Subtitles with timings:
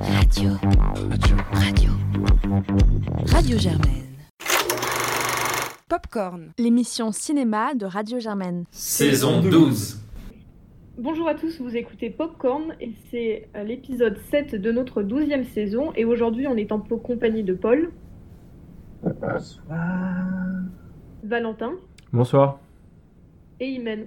[0.00, 0.50] Radio.
[1.10, 1.36] Radio.
[1.52, 1.90] Radio.
[3.26, 4.04] Radio Germaine.
[5.88, 8.64] Popcorn, l'émission cinéma de Radio Germaine.
[8.70, 10.00] Saison 12.
[10.98, 15.92] Bonjour à tous, vous écoutez Popcorn et c'est euh, l'épisode 7 de notre 12e saison
[15.96, 17.90] et aujourd'hui on est en compagnie de Paul.
[21.24, 21.72] Valentin
[22.12, 22.60] Bonsoir.
[23.58, 24.06] et Imen.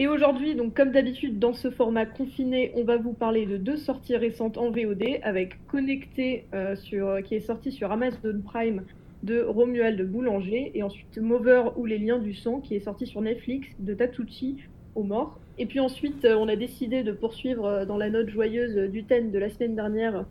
[0.00, 3.76] Et aujourd'hui, donc comme d'habitude dans ce format confiné, on va vous parler de deux
[3.76, 8.84] sorties récentes en VOD avec Connecté euh, sur, qui est sorti sur Amazon Prime
[9.24, 13.20] de Romuald Boulanger et ensuite Mover ou les liens du sang qui est sorti sur
[13.20, 14.58] Netflix de Tatsuchi
[14.94, 15.40] au mort.
[15.58, 19.02] Et puis ensuite, euh, on a décidé de poursuivre euh, dans la note joyeuse du
[19.02, 20.24] thème de la semaine dernière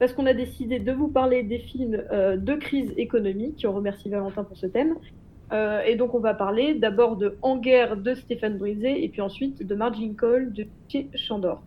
[0.00, 3.64] parce qu'on a décidé de vous parler des films euh, de crise économique.
[3.68, 4.96] On remercie Valentin pour ce thème.
[5.52, 9.20] Euh, et donc, on va parler d'abord de En guerre de Stéphane Brisé et puis
[9.20, 10.66] ensuite de Margin Call de
[11.14, 11.62] Chandor.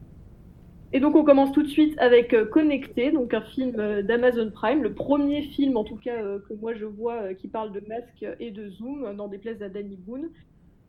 [0.94, 4.50] Et donc, on commence tout de suite avec euh, Connecté, donc un film euh, d'Amazon
[4.52, 7.74] Prime, le premier film en tout cas euh, que moi je vois euh, qui parle
[7.74, 10.30] de masque et de zoom, euh, dans des places à Danny Boone,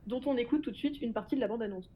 [0.06, 1.90] dont on écoute tout de suite une partie de la bande-annonce.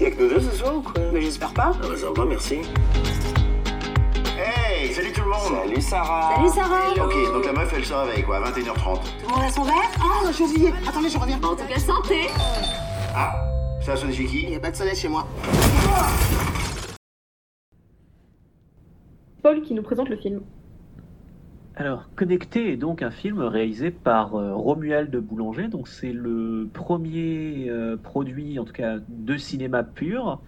[0.00, 1.00] Y'a que nous deux ce soir ou quoi?
[1.12, 1.72] Mais j'espère pas?
[1.82, 2.58] Ah bah ça va, merci.
[4.84, 6.34] Hey, salut tout le monde Salut Sarah.
[6.36, 9.00] Salut Sarah Ok, donc la meuf elle se réveille quoi, à 21h30.
[9.00, 9.90] Tout le monde a son verre?
[9.98, 10.74] Ah, j'ai oublié.
[10.86, 11.38] Attendez, je reviens.
[11.38, 12.26] En tout cas, santé
[13.16, 13.34] Ah,
[13.80, 14.42] ça a sonné chez qui?
[14.42, 15.26] Il y a pas de soleil chez moi.
[19.42, 20.42] Paul qui nous présente le film.
[21.76, 25.68] Alors, Connecté est donc un film réalisé par euh, Romuald de Boulanger.
[25.68, 30.40] Donc, c'est le premier euh, produit, en tout cas, de cinéma pur,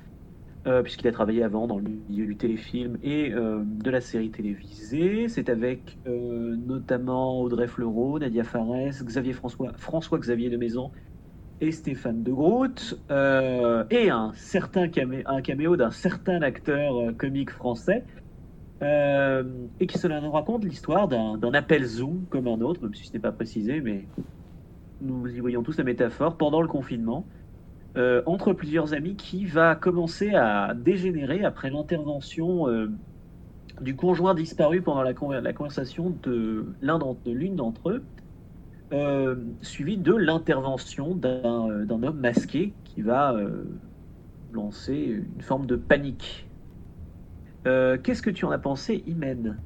[0.67, 4.31] euh, puisqu'il a travaillé avant dans le milieu du téléfilm et euh, de la série
[4.31, 5.29] télévisée.
[5.29, 10.91] C'est avec euh, notamment Audrey Fleurot, Nadia Fares, Xavier François, François Xavier de Maison
[11.61, 18.05] et Stéphane de Groot, et un certain caméo d'un certain acteur comique français.
[18.83, 23.15] Et qui cela nous raconte l'histoire d'un appel Zoom comme un autre, même si ce
[23.15, 24.05] n'est pas précisé, mais
[25.01, 27.25] nous y voyons tous la métaphore, pendant le confinement,
[27.97, 32.91] euh, entre plusieurs amis qui va commencer à dégénérer après l'intervention euh,
[33.81, 36.77] du conjoint disparu pendant la, la conversation de
[37.27, 38.05] l'une d'entre eux,
[38.93, 43.37] euh, suivi de l'intervention d'un euh, homme masqué qui va
[44.53, 46.51] lancer une forme de panique.
[47.65, 49.61] Qu'est-ce que tu en as pensé, Imen?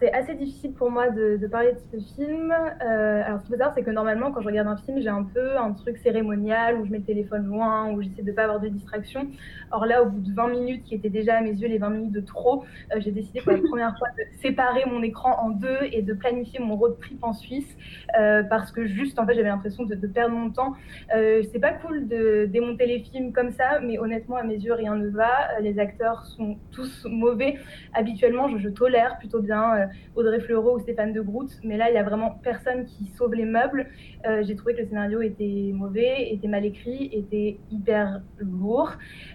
[0.00, 2.52] C'est assez difficile pour moi de, de parler de ce film.
[2.52, 5.08] Euh, alors, ce qu'il faut savoir, c'est que normalement, quand je regarde un film, j'ai
[5.08, 8.34] un peu un truc cérémonial où je mets le téléphone loin, où j'essaie de ne
[8.34, 9.28] pas avoir de distraction.
[9.70, 11.90] Or là, au bout de 20 minutes, qui étaient déjà à mes yeux les 20
[11.90, 12.64] minutes de trop,
[12.94, 16.14] euh, j'ai décidé pour la première fois de séparer mon écran en deux et de
[16.14, 17.76] planifier mon road trip en Suisse
[18.18, 20.74] euh, parce que juste, en fait, j'avais l'impression de, de perdre mon temps.
[21.10, 24.96] C'est pas cool de démonter les films comme ça, mais honnêtement, à mes yeux, rien
[24.96, 25.60] ne va.
[25.60, 27.56] Les acteurs sont tous mauvais.
[27.94, 31.90] Habituellement, je, je tolère plutôt bien euh, Audrey Fleurot ou Stéphane de Groot, mais là,
[31.90, 33.86] il y a vraiment personne qui sauve les meubles.
[34.26, 38.92] Euh, J'ai trouvé que le scénario était mauvais, était mal écrit, était hyper lourd,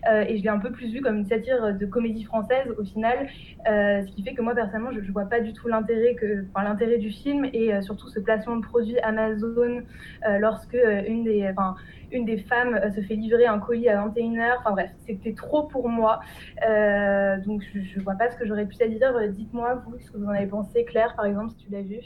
[0.10, 2.84] euh, et je l'ai un peu plus vu comme une satire de comédie française au
[2.84, 3.28] final,
[3.66, 6.98] ce qui fait que moi personnellement, je, je vois pas du tout l'intérêt que, l'intérêt
[6.98, 9.82] du film et surtout ce placement de produit Amazon
[10.40, 10.78] lorsque
[11.08, 14.60] une des, femmes se fait livrer un colis à 21h.
[14.60, 16.20] Enfin bref, c'était trop pour moi.
[17.46, 19.14] Donc je, je vois pas ce que j'aurais pu à dire.
[19.30, 22.00] Dites-moi vous ce que vous en avez pensé, Claire par exemple, si tu l'as vu.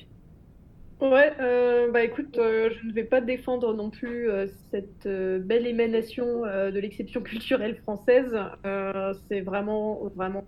[1.02, 5.68] Ouais, euh, bah écoute, euh, je ne vais pas défendre non plus euh, cette belle
[5.68, 8.34] émanation de l'exception culturelle française.
[9.28, 10.48] C'est vraiment, vraiment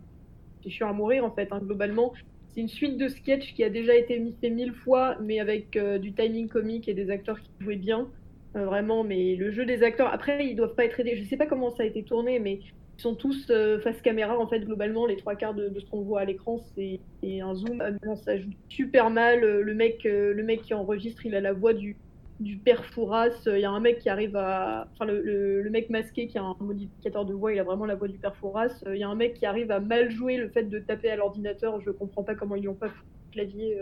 [0.64, 2.14] c'est chiant à mourir en fait, hein, globalement.
[2.48, 5.78] C'est une suite de sketchs qui a déjà été mis fait mille fois, mais avec
[5.78, 8.12] du timing comique et des acteurs qui jouaient bien.
[8.58, 11.16] Euh, vraiment, mais le jeu des acteurs, après, ils doivent pas être aidés.
[11.16, 12.60] Je sais pas comment ça a été tourné, mais
[12.98, 16.02] ils sont tous euh, face caméra en fait globalement les trois quarts de, ce qu'on
[16.02, 17.80] voit à l'écran c'est un zoom.
[17.82, 19.44] Euh, ça joue super mal.
[19.44, 21.96] Euh, le mec le mec qui enregistre il a la voix du
[22.40, 23.46] du père Fouras.
[23.46, 26.56] Il y a un mec qui arrive à enfin le, mec masqué qui a un
[26.60, 28.84] modificateur de voix il a vraiment la voix du père Fouras.
[28.88, 31.18] Il y a un mec qui arrive à mal jouer le fait de taper à
[31.18, 31.80] l'ordinateur.
[31.82, 33.78] Je comprends pas comment ils lui ont pas foutu le clavier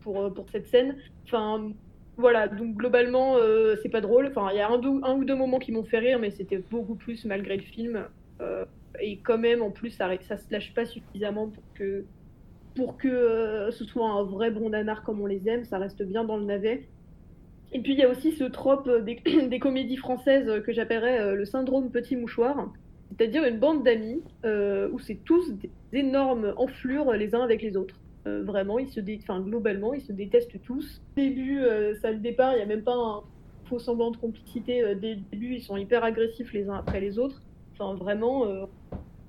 [0.00, 0.96] pour pour cette scène.
[1.24, 1.72] Enfin
[2.20, 4.26] voilà, donc globalement, euh, c'est pas drôle.
[4.26, 6.94] Enfin, il y a un, ou deux moments qui m'ont fait rire, mais c'était beaucoup
[6.94, 8.04] plus malgré le film.
[8.40, 8.64] Euh,
[9.00, 11.48] et quand même, en plus, ça, ça se lâche pas suffisamment
[12.76, 15.64] pour que, euh, ce soit un vrai bon nanar comme on les aime.
[15.64, 16.86] Ça reste bien dans le navet.
[17.72, 21.90] Et puis, il y a aussi ce trope des, comédies françaises que j'appellerais le syndrome
[21.90, 22.72] petit mouchoir.
[23.10, 27.99] C'est-à-dire une bande d'amis où c'est tous des énormes enflures les uns avec les autres.
[28.26, 29.18] Euh, vraiment, ils se dé...
[29.28, 31.00] globalement, ils se détestent tous.
[31.16, 33.22] Début, euh, ça le départ, il n'y a même pas un
[33.64, 34.82] faux semblant de complicité.
[34.82, 37.40] Euh, dès le début, ils sont hyper agressifs les uns après les autres.
[37.72, 38.66] Enfin, vraiment, euh,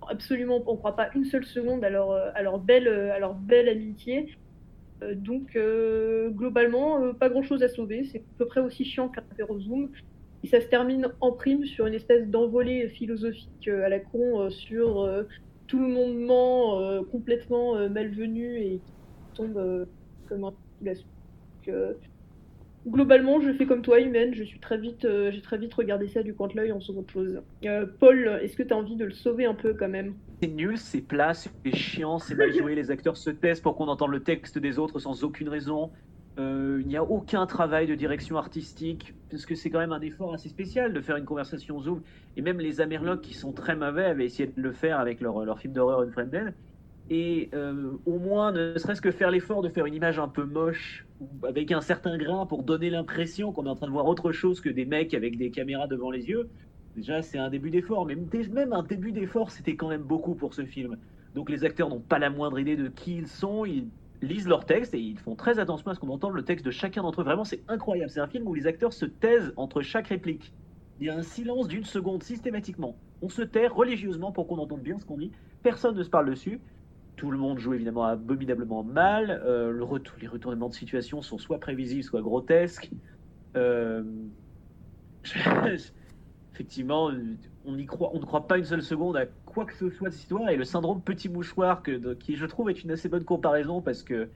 [0.09, 3.69] absolument, on ne croit pas une seule seconde à leur, euh, belle, à leur belle
[3.69, 4.35] amitié.
[5.15, 5.57] Donc,
[6.29, 8.03] globalement, pas grand-chose à sauver.
[8.03, 9.23] C'est à peu près aussi chiant qu'un
[9.57, 9.89] Zoom.
[10.43, 15.25] Et ça se termine en prime sur une espèce d'envolée philosophique à la con sur
[15.71, 18.81] tout le monde ment euh, complètement euh, malvenu et
[19.33, 19.85] tombe euh,
[20.27, 20.53] comme un
[22.85, 24.33] globalement, je fais comme toi, humaine.
[24.33, 27.09] Je suis très vite, j'ai très vite regardé ça du coin de l'œil en seconde
[27.09, 27.41] chose.
[27.99, 30.15] Paul, est-ce que tu as envie de le sauver un peu quand même?
[30.41, 32.73] C'est nul, c'est plat, c'est chiant, c'est mal joué.
[32.75, 35.91] Les acteurs se taisent pour qu'on entende le texte des autres sans aucune raison.
[36.39, 40.01] Euh, il n'y a aucun travail de direction artistique, parce que c'est quand même un
[40.01, 42.01] effort assez spécial de faire une conversation Zoom.
[42.37, 45.43] Et même les Amerlocs, qui sont très mauvais, avaient essayé de le faire avec leur,
[45.43, 46.53] leur film d'horreur Unfriended.
[47.09, 50.45] Et euh, au moins, ne serait-ce que faire l'effort de faire une image un peu
[50.45, 51.05] moche,
[51.43, 54.61] avec un certain grain, pour donner l'impression qu'on est en train de voir autre chose
[54.61, 56.49] que des mecs avec des caméras devant les yeux.
[56.95, 58.15] Déjà, c'est un début d'effort, mais
[58.49, 60.97] même un début d'effort, c'était quand même beaucoup pour ce film.
[61.35, 63.65] Donc les acteurs n'ont pas la moindre idée de qui ils sont,
[64.21, 66.71] lisent leur texte et ils font très attention à ce qu'on entende le texte de
[66.71, 67.23] chacun d'entre eux.
[67.23, 68.09] Vraiment, c'est incroyable.
[68.09, 70.53] C'est un film où les acteurs se taisent entre chaque réplique.
[70.99, 72.95] Il y a un silence d'une seconde systématiquement.
[73.21, 75.31] On se tait religieusement pour qu'on entende bien ce qu'on dit.
[75.63, 76.61] Personne ne se parle dessus.
[77.15, 79.41] Tout le monde joue évidemment abominablement mal.
[79.45, 79.73] Euh,
[80.19, 82.89] les retournements de situation sont soit prévisibles, soit grotesques.
[83.55, 84.03] Euh,
[86.53, 87.11] Effectivement,
[87.65, 90.13] on, croit, on ne croit pas une seule seconde à quoi que ce soit de
[90.13, 90.49] cette histoire.
[90.49, 91.83] Et le syndrome petit mouchoir,
[92.19, 94.29] qui je trouve est une assez bonne comparaison parce que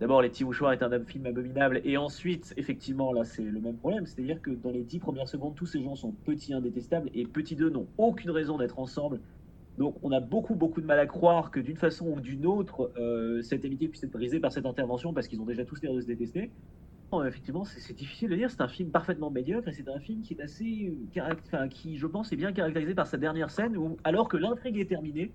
[0.00, 1.80] d'abord, Les petits mouchoirs est un film abominable.
[1.84, 4.06] Et ensuite, effectivement, là, c'est le même problème.
[4.06, 7.10] C'est-à-dire que dans les dix premières secondes, tous ces gens sont petits, indétestables.
[7.14, 9.20] Et petits deux n'ont aucune raison d'être ensemble.
[9.78, 12.90] Donc, on a beaucoup, beaucoup de mal à croire que d'une façon ou d'une autre,
[12.98, 15.94] euh, cette amitié puisse être brisée par cette intervention parce qu'ils ont déjà tous l'air
[15.94, 16.50] de se détester.
[17.26, 18.50] Effectivement, c'est difficile de dire.
[18.50, 21.98] C'est un film parfaitement médiocre et c'est un film qui est assez, euh, enfin, qui,
[21.98, 25.32] je pense, est bien caractérisé par sa dernière scène où, alors que l'intrigue est terminée,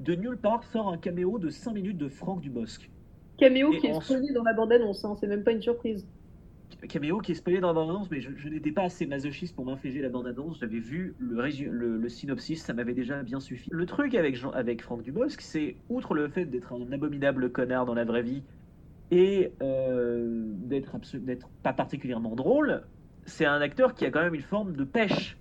[0.00, 2.90] de nulle part sort un caméo de 5 minutes de Franck Dubosc.
[3.36, 6.06] Caméo Et qui est spoilé dans la bande-annonce, hein, c'est même pas une surprise.
[6.88, 9.66] Caméo qui est spoilé dans la bande-annonce, mais je, je n'étais pas assez masochiste pour
[9.66, 10.58] m'infliger la bande-annonce.
[10.58, 13.68] J'avais vu le, le synopsis, ça m'avait déjà bien suffi.
[13.70, 17.84] Le truc avec, Jean, avec Franck Dubosc, c'est, outre le fait d'être un abominable connard
[17.84, 18.42] dans la vraie vie
[19.12, 20.98] et euh, d'être
[21.62, 22.82] pas particulièrement drôle,
[23.26, 25.36] c'est un acteur qui a quand même une forme de pêche.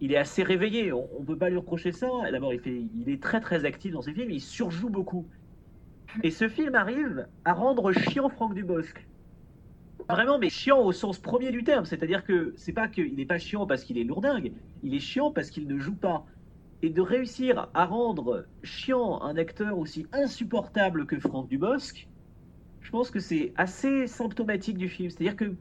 [0.00, 2.08] Il est assez réveillé, on, on peut pas lui reprocher ça.
[2.32, 5.26] D'abord, il est très très actif dans ses films, il surjoue beaucoup.
[6.22, 9.06] Et ce film arrive à rendre chiant Franck Dubosc.
[10.08, 11.84] Vraiment, mais chiant au sens premier du terme.
[11.84, 14.52] C'est-à-dire que c'est pas qu'il n'est pas chiant parce qu'il est lourdingue,
[14.82, 16.24] il est chiant parce qu'il ne joue pas.
[16.80, 22.08] Et de réussir à rendre chiant un acteur aussi insupportable que Franck Dubosc,
[22.86, 25.10] je pense que c'est assez symptomatique du film.
[25.10, 25.56] C'est-à-dire que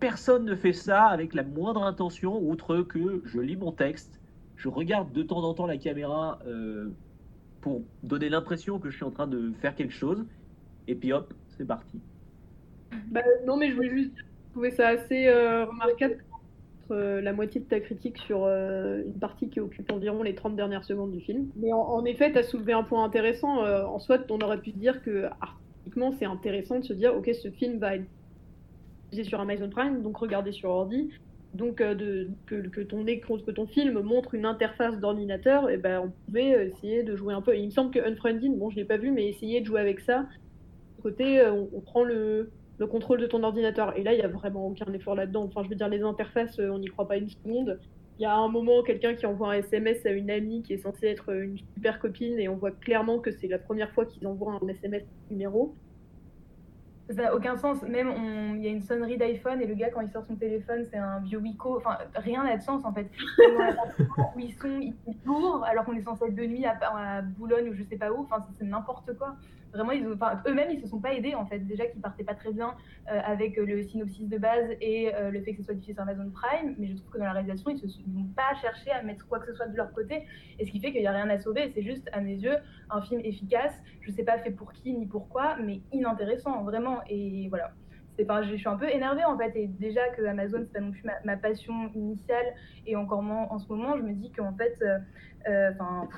[0.00, 4.18] personne ne fait ça avec la moindre intention, outre que je lis mon texte,
[4.56, 6.88] je regarde de temps en temps la caméra euh,
[7.60, 10.24] pour donner l'impression que je suis en train de faire quelque chose,
[10.88, 12.00] et puis hop, c'est parti.
[13.08, 14.16] Bah, non, mais je voulais juste
[14.52, 16.24] trouvais ça assez euh, remarquable
[16.90, 20.56] euh, la moitié de ta critique sur euh, une partie qui occupe environ les 30
[20.56, 21.50] dernières secondes du film.
[21.56, 23.62] Mais en, effet, tu as soulevé un point intéressant.
[23.62, 25.28] en soi, on aurait pu dire que
[25.82, 28.06] artistiquement, c'est intéressant de se dire ok, ce film va être
[29.22, 31.10] sur Amazon Prime, donc regardé sur ordi.
[31.54, 36.10] Donc, euh, que, que, ton que ton film montre une interface d'ordinateur, et ben, on
[36.24, 37.54] pouvait essayer de jouer un peu.
[37.54, 39.82] Et il me semble que Unfriended, bon, je l'ai pas vu, mais essayer de jouer
[39.82, 40.26] avec ça.
[41.02, 43.94] Côté, euh, on, prend le, le contrôle de ton ordinateur.
[43.98, 45.44] Et là, il n'y a vraiment aucun effort là-dedans.
[45.44, 47.78] Enfin, je veux dire, les interfaces, euh, on n'y croit pas une seconde.
[48.18, 50.78] Il y a un moment, quelqu'un qui envoie un SMS à une amie qui est
[50.78, 54.26] censée être une super copine, et on voit clairement que c'est la première fois qu'ils
[54.26, 55.74] envoient un SMS numéro.
[57.10, 57.82] Ça n'a aucun sens.
[57.82, 58.12] Même,
[58.56, 60.98] il y a une sonnerie d'iPhone et le gars, quand il sort son téléphone, c'est
[60.98, 61.76] un vieux Wico.
[61.76, 63.10] Enfin, rien n'a de sens en fait.
[63.38, 64.94] Où ils sont, ils
[65.24, 68.12] lourds alors qu'on est censé être de nuit à, à Boulogne ou je sais pas
[68.12, 68.20] où.
[68.20, 69.36] Enfin, c'est n'importe quoi.
[69.72, 71.60] Vraiment, enfin, eux-mêmes, ils se sont pas aidés en fait.
[71.60, 72.74] Déjà qu'ils partaient pas très bien
[73.10, 75.94] euh, avec euh, le synopsis de base et euh, le fait que ce soit diffusé
[75.94, 76.74] sur Amazon Prime.
[76.78, 79.38] Mais je trouve que dans la réalisation, ils ne vont pas chercher à mettre quoi
[79.38, 80.26] que ce soit de leur côté.
[80.58, 81.70] Et ce qui fait qu'il n'y a rien à sauver.
[81.74, 82.56] C'est juste, à mes yeux,
[82.90, 83.72] un film efficace.
[84.02, 87.00] Je sais pas fait pour qui ni pourquoi, mais inintéressant, vraiment.
[87.08, 87.72] Et voilà.
[88.28, 89.50] Pas, je suis un peu énervée en fait.
[89.56, 92.44] Et déjà que Amazon, c'est pas non plus ma, passion initiale.
[92.86, 94.78] Et encore moins en ce moment, je me dis qu'en fait,
[95.48, 96.08] euh, enfin.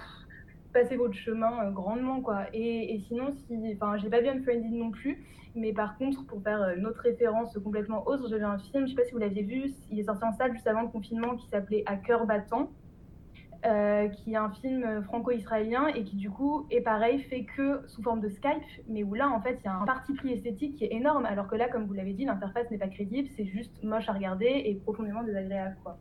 [0.74, 2.46] Passez votre chemin euh, grandement quoi.
[2.52, 6.60] Et, sinon, si, enfin, j'ai pas vu Unfriended non plus, mais par contre, pour faire
[6.60, 9.42] euh, une autre référence complètement autre, vu un film, je sais pas si vous l'aviez
[9.42, 12.70] vu, il est sorti en salle juste avant le confinement qui s'appelait À cœur battant.
[13.66, 18.02] Euh, qui est un film franco-israélien et qui du coup est pareil, fait que sous
[18.02, 20.76] forme de Skype, mais où là en fait il y a un parti pris esthétique
[20.76, 23.46] qui est énorme, alors que là, comme vous l'avez dit, l'interface n'est pas crédible, c'est
[23.46, 25.96] juste moche à regarder et profondément désagréable quoi.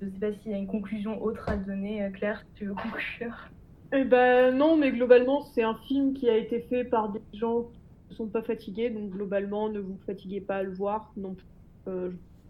[0.00, 2.08] Je sais pas s'il y a une conclusion autre à donner.
[2.12, 3.50] Claire, tu veux conclure?
[3.94, 7.64] Eh ben non, mais globalement, c'est un film qui a été fait par des gens
[7.64, 11.34] qui ne sont pas fatigués, donc globalement, ne vous fatiguez pas à le voir non
[11.34, 11.46] plus.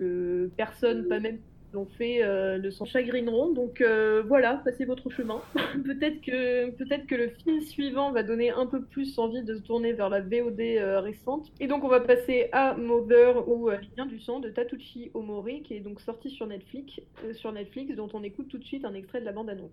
[0.00, 1.38] Euh, personne, pas même
[1.72, 3.50] l'ont fait, euh, ne s'en chagrineront.
[3.52, 5.40] Donc euh, voilà, passez votre chemin.
[5.84, 9.62] peut-être que peut-être que le film suivant va donner un peu plus envie de se
[9.62, 10.60] tourner vers la VOD
[11.02, 11.50] récente.
[11.60, 15.74] Et donc on va passer à Mother ou Lien du sang de Tatuchi Omori, qui
[15.74, 17.00] est donc sorti sur Netflix,
[17.32, 19.72] sur Netflix, dont on écoute tout de suite un extrait de la bande annonce.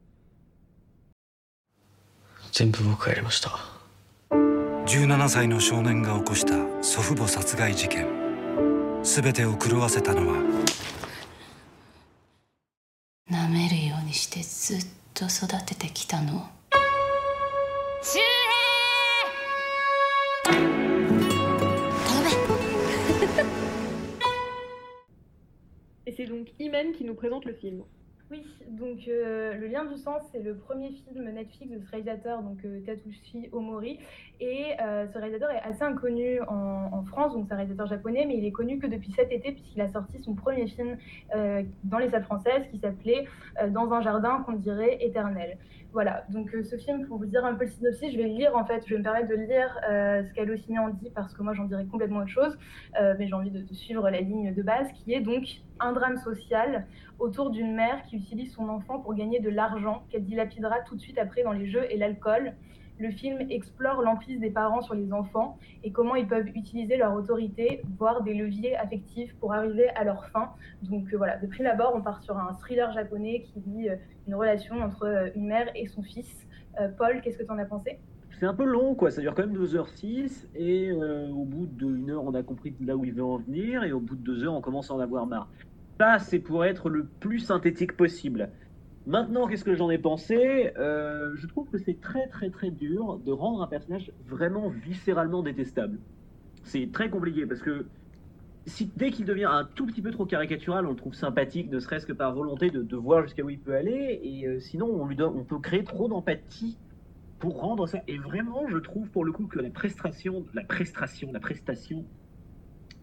[2.51, 3.59] 全部僕がやりました。
[4.31, 6.53] 17歳の少年が起こした
[6.83, 8.29] 祖父母殺害事件。
[9.03, 10.35] 全てを狂わせたのは
[13.31, 16.49] 舐めるようにしてずっと育ててきたの。
[18.01, 18.19] 周
[20.43, 20.59] 平
[22.07, 22.29] ごめ
[26.11, 27.83] c'est donc Imen qui nous présente le film.
[28.31, 32.43] Oui, donc euh, Le lien du sang, c'est le premier film Netflix de ce réalisateur,
[32.43, 33.99] donc euh, Tatushi Omori.
[34.39, 38.37] Et euh, ce réalisateur est assez inconnu en, France, donc c'est un réalisateur japonais, mais
[38.37, 40.97] il est connu que depuis cet été, puisqu'il a sorti son premier film
[41.35, 43.25] euh, dans les salles françaises qui s'appelait
[43.69, 45.57] Dans un jardin qu'on dirait éternel.
[45.91, 48.35] Voilà, donc euh, ce film, pour vous dire un peu le synopsis, je vais le
[48.35, 51.33] lire en fait, je vais me permettre de lire euh, ce qu'Allociné en dit parce
[51.33, 52.59] que moi j'en dirais complètement autre chose,
[53.01, 55.45] euh, mais j'ai envie de, de suivre la ligne de base qui est donc
[55.79, 56.85] un drame social
[57.17, 61.01] autour d'une mère qui utilise son enfant pour gagner de l'argent qu'elle dilapidera tout de
[61.01, 62.53] suite après dans les jeux et l'alcool.
[62.99, 67.13] Le film explore l'emprise des parents sur les enfants et comment ils peuvent utiliser leur
[67.13, 70.49] autorité, voire des leviers affectifs pour arriver à leur fin.
[70.83, 73.95] Donc euh, voilà, de prime abord, on part sur un thriller japonais qui vit euh,
[74.27, 76.45] une relation entre euh, une mère et son fils.
[76.97, 77.99] Paul, qu'est-ce que tu en as pensé?
[78.39, 79.11] C'est un peu long, quoi.
[79.11, 83.03] Ça dure quand même 2h06, et au bout d'une heure, on a compris là où
[83.03, 85.25] il veut en venir, et au bout de deux heures, on commence à en avoir
[85.25, 85.49] marre.
[85.99, 88.49] Ça, c'est pour être le plus synthétique possible.
[89.09, 90.71] Maintenant, qu'est-ce que j'en ai pensé?
[90.77, 95.41] Euh, Je trouve que c'est très très très dur de rendre un personnage vraiment viscéralement
[95.41, 95.97] détestable.
[96.63, 97.87] C'est très compliqué parce que
[98.97, 102.05] dès qu'il devient un tout petit peu trop caricatural, on le trouve sympathique, ne serait-ce
[102.05, 105.07] que par volonté de, de voir jusqu'à où il peut aller, et euh, sinon on,
[105.07, 106.77] lui donne, on peut créer trop d'empathie
[107.39, 108.01] pour rendre ça.
[108.07, 112.05] Et vraiment, je trouve pour le coup que la prestation, la prestation, la prestation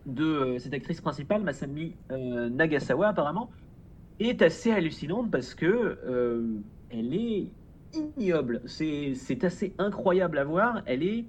[0.04, 3.50] de euh, cette actrice principale, Masami euh, Nagasawa apparemment,
[4.20, 6.58] est assez hallucinante parce que euh,
[6.90, 7.50] elle est
[7.94, 8.62] ignoble.
[8.66, 10.82] C'est assez incroyable à voir.
[10.86, 11.26] Elle est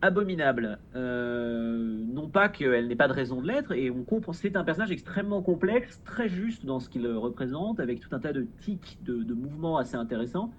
[0.00, 0.78] abominable.
[0.94, 4.32] Euh, non pas qu'elle n'ait pas de raison de l'être, et on comprend.
[4.32, 8.32] C'est un personnage extrêmement complexe, très juste dans ce qu'il représente, avec tout un tas
[8.32, 10.52] de tics, de, de mouvements assez intéressants.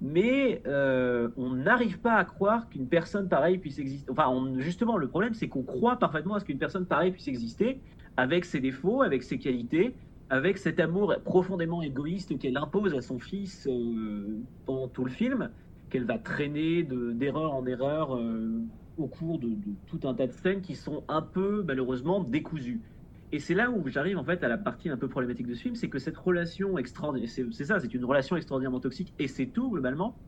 [0.00, 4.10] Mais euh, on n'arrive pas à croire qu'une personne pareille puisse exister.
[4.10, 7.80] Enfin, justement, le problème, c'est qu'on croit parfaitement à ce qu'une personne pareille puisse exister,
[8.16, 9.94] avec ses défauts, avec ses qualités,
[10.28, 15.52] avec cet amour profondément égoïste qu'elle impose à son fils euh, pendant tout le film,
[15.88, 18.64] qu'elle va traîner de- d'erreur en erreur euh,
[18.96, 22.84] au cours de, tout un tas de scènes qui sont un peu, malheureusement, décousues.
[23.32, 25.62] Et c'est là où j'arrive en fait à la partie un peu problématique de ce
[25.62, 29.50] film, c'est que cette relation extraordinaire, c'est ça, c'est une relation extraordinairement toxique, et c'est
[29.50, 30.22] tout globalement,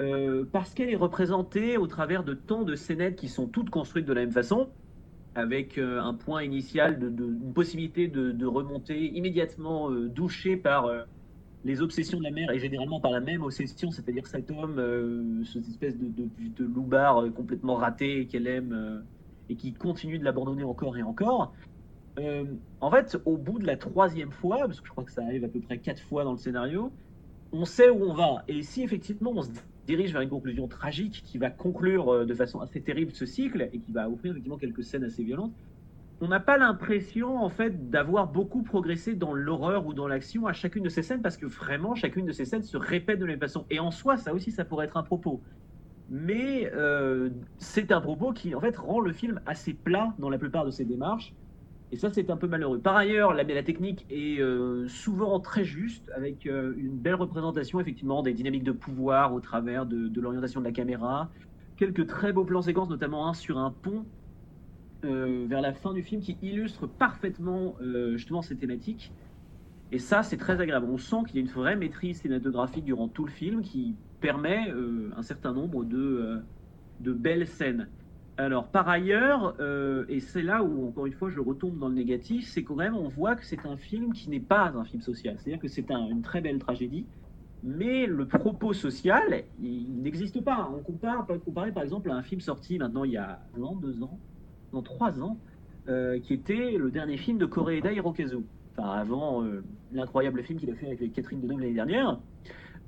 [0.00, 4.06] euh, parce qu'elle est représentée au travers de tant de scénettes qui sont toutes construites
[4.06, 4.74] de la même façon,
[5.34, 11.02] avec euh, un point initial de, une possibilité de, remonter immédiatement euh, douché par euh,
[11.64, 15.66] les obsessions de la mère et généralement par la même obsession, c'est-à-dire cet homme, cette
[15.68, 19.04] espèce de, de, de loupard complètement raté qu'elle aime
[19.48, 21.54] et qui continue de l'abandonner encore et encore.
[22.80, 25.44] En fait, au bout de la troisième fois, parce que je crois que ça arrive
[25.44, 26.90] à peu près quatre fois dans le scénario,
[27.52, 28.42] on sait où on va.
[28.48, 29.50] Et si effectivement on se
[29.86, 33.68] dirige vers une conclusion tragique qui va conclure euh, de façon assez terrible ce cycle
[33.72, 35.54] et qui va offrir effectivement quelques scènes assez violentes,
[36.20, 40.52] on n'a pas l'impression en fait d'avoir beaucoup progressé dans l'horreur ou dans l'action à
[40.52, 43.32] chacune de ces scènes parce que vraiment chacune de ces scènes se répète de la
[43.32, 43.66] même façon.
[43.70, 45.42] Et en soi, ça aussi, ça pourrait être un propos.
[46.08, 50.38] Mais euh, c'est un propos qui en fait rend le film assez plat dans la
[50.38, 51.34] plupart de ses démarches.
[51.92, 52.80] Et ça, c'est un peu malheureux.
[52.80, 57.80] Par ailleurs, la, la technique est euh, souvent très juste, avec euh, une belle représentation,
[57.80, 61.30] effectivement, des dynamiques de pouvoir au travers de, l'orientation de la caméra.
[61.76, 64.06] Quelques très beaux plans séquences, notamment un sur un pont
[65.04, 67.76] euh, vers la fin du film qui illustre parfaitement
[68.14, 69.12] justement ces thématiques.
[69.90, 70.86] Et ça, c'est très agréable.
[70.88, 74.72] On sent qu'il y a une vraie maîtrise cinématographique durant tout le film qui permet
[75.14, 76.42] un certain nombre de
[77.00, 77.90] belles scènes.
[78.42, 81.94] Alors, par ailleurs, euh, et c'est là où, encore une fois, je retombe dans le
[81.94, 85.00] négatif, c'est quand même, on voit que c'est un film qui n'est pas un film
[85.02, 85.38] social.
[85.38, 87.08] C'est-à-dire que c'est un- une très belle tragédie,
[87.62, 90.68] mais le propos social, il n'existe pas.
[90.74, 93.62] On compare, peut comparer par exemple à un film sorti maintenant il y a un
[93.62, 94.20] an, deux ans,
[94.72, 95.42] non, trois ans,
[95.88, 98.38] euh, qui était le dernier film de Koreeda Hirokazu.
[98.76, 102.20] enfin avant euh, l'incroyable film qu'il a fait avec Catherine Deneuve l'année dernière,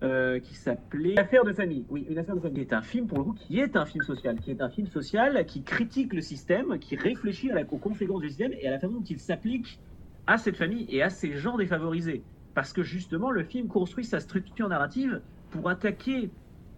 [0.02, 1.84] euh, qui s'appelait Affaire de famille.
[1.88, 2.64] Oui, une affaire de famille.
[2.64, 4.68] Qui est un film pour le coup qui est un film social, qui est un
[4.68, 8.66] film social qui critique le système, qui réfléchit à la, aux conséquences du système et
[8.68, 9.78] à la façon dont il s'applique
[10.26, 12.22] à cette famille et à ces gens défavorisés.
[12.54, 15.20] Parce que justement, le film construit sa structure narrative
[15.50, 16.30] pour attaquer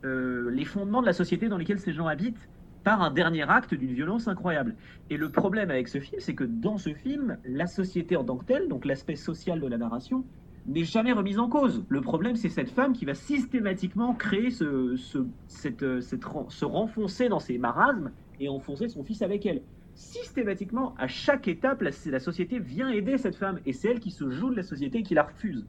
[0.05, 2.49] euh, les fondements de la société dans lesquels ces gens habitent
[2.85, 4.77] par un dernier acte d'une violence incroyable.
[5.11, 8.37] Et le problème avec ce film, c'est que dans ce film, la société en tant
[8.37, 10.25] que telle, donc l'aspect social de la narration,
[10.67, 11.85] n'est jamais remise en cause.
[11.89, 16.65] Le problème, c'est cette femme qui va systématiquement créer ce, ce, cette, euh, cette, se
[16.65, 19.63] renfoncer dans ses marasmes et enfoncer son fils avec elle.
[19.95, 24.11] Systématiquement, à chaque étape, la, la société vient aider cette femme et c'est elle qui
[24.11, 25.65] se joue de la société et qui la refuse.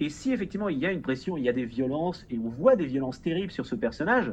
[0.00, 2.48] Et si effectivement il y a une pression, il y a des violences, et on
[2.48, 4.32] voit des violences terribles sur ce personnage,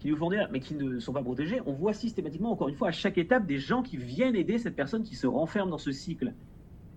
[0.00, 2.74] qui nous font dire, mais qui ne sont pas protégés, on voit systématiquement, encore une
[2.74, 5.78] fois, à chaque étape, des gens qui viennent aider cette personne qui se renferme dans
[5.78, 6.34] ce cycle.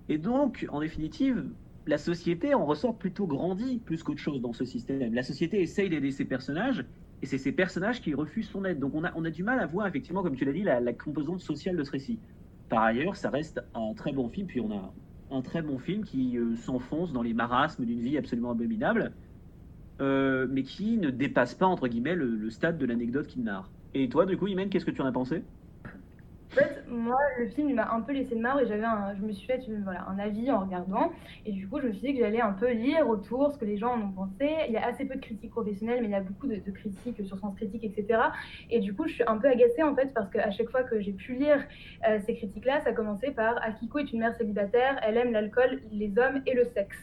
[0.10, 1.46] Et donc, en définitive,
[1.88, 5.13] la société en ressort plutôt grandie plus qu'autre chose dans ce système.
[5.13, 6.86] La société essaye d'aider ses personnages,
[7.22, 8.79] et c'est ces personnages qui refusent son aide.
[8.79, 10.93] Donc on a, on a du mal à voir, effectivement, comme tu l'as dit, la,
[10.93, 12.20] composante sociale de ce récit.
[12.70, 14.93] Par ailleurs, ça reste un très bon film, puis on a
[15.29, 19.15] un très bon film qui euh, s'enfonce dans les marasmes d'une vie absolument abominable,
[20.01, 23.72] euh, mais qui ne dépasse pas, entre guillemets, le, le stade de l'anecdote qu'il narre.
[23.93, 25.43] Et toi, du coup, Imen, qu'est-ce que tu en as pensé?
[26.51, 28.84] En fait, moi, le film il m'a un peu laissé de marre et j'avais
[29.17, 31.13] je me suis fait voilà, un avis en regardant.
[31.46, 33.63] Et du coup, je me suis dit que j'allais un peu lire autour ce que
[33.63, 34.50] les gens en ont pensé.
[34.67, 36.72] Il y a assez peu de critiques professionnelles, mais il y a beaucoup de, de
[36.72, 38.20] critiques sur Sens Critique, etc.
[38.70, 41.00] Et du coup, je suis un peu agacée en fait parce qu'à chaque fois que
[41.00, 41.63] j'ai pu lire
[42.10, 46.17] euh, ces critiques-là, ça commençait par Akiko est une mère célibataire, elle aime l'alcool, les
[46.17, 46.98] hommes et le sexe.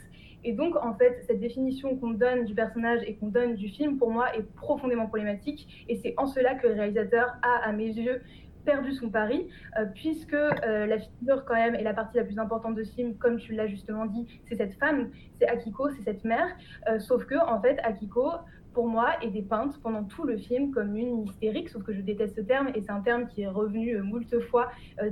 [0.44, 3.98] Et donc, en fait, cette définition qu'on donne du personnage et qu'on donne du film,
[3.98, 5.84] pour moi, est profondément problématique.
[5.88, 8.22] Et c'est en cela que le réalisateur a, à mes yeux,
[8.68, 9.40] perdu son pari,
[9.78, 13.16] euh, puisque euh, la figure quand même est la partie la plus importante de film,
[13.22, 15.00] comme tu l'as justement dit, c'est cette femme,
[15.38, 16.50] c'est Akiko, c'est cette mère,
[16.88, 18.26] Euh, sauf que en fait Akiko,
[18.74, 22.34] pour moi, est dépeinte pendant tout le film comme une hystérique, sauf que je déteste
[22.40, 24.66] ce terme, et c'est un terme qui est revenu moult fois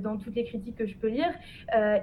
[0.04, 1.32] dans toutes les critiques que je peux lire,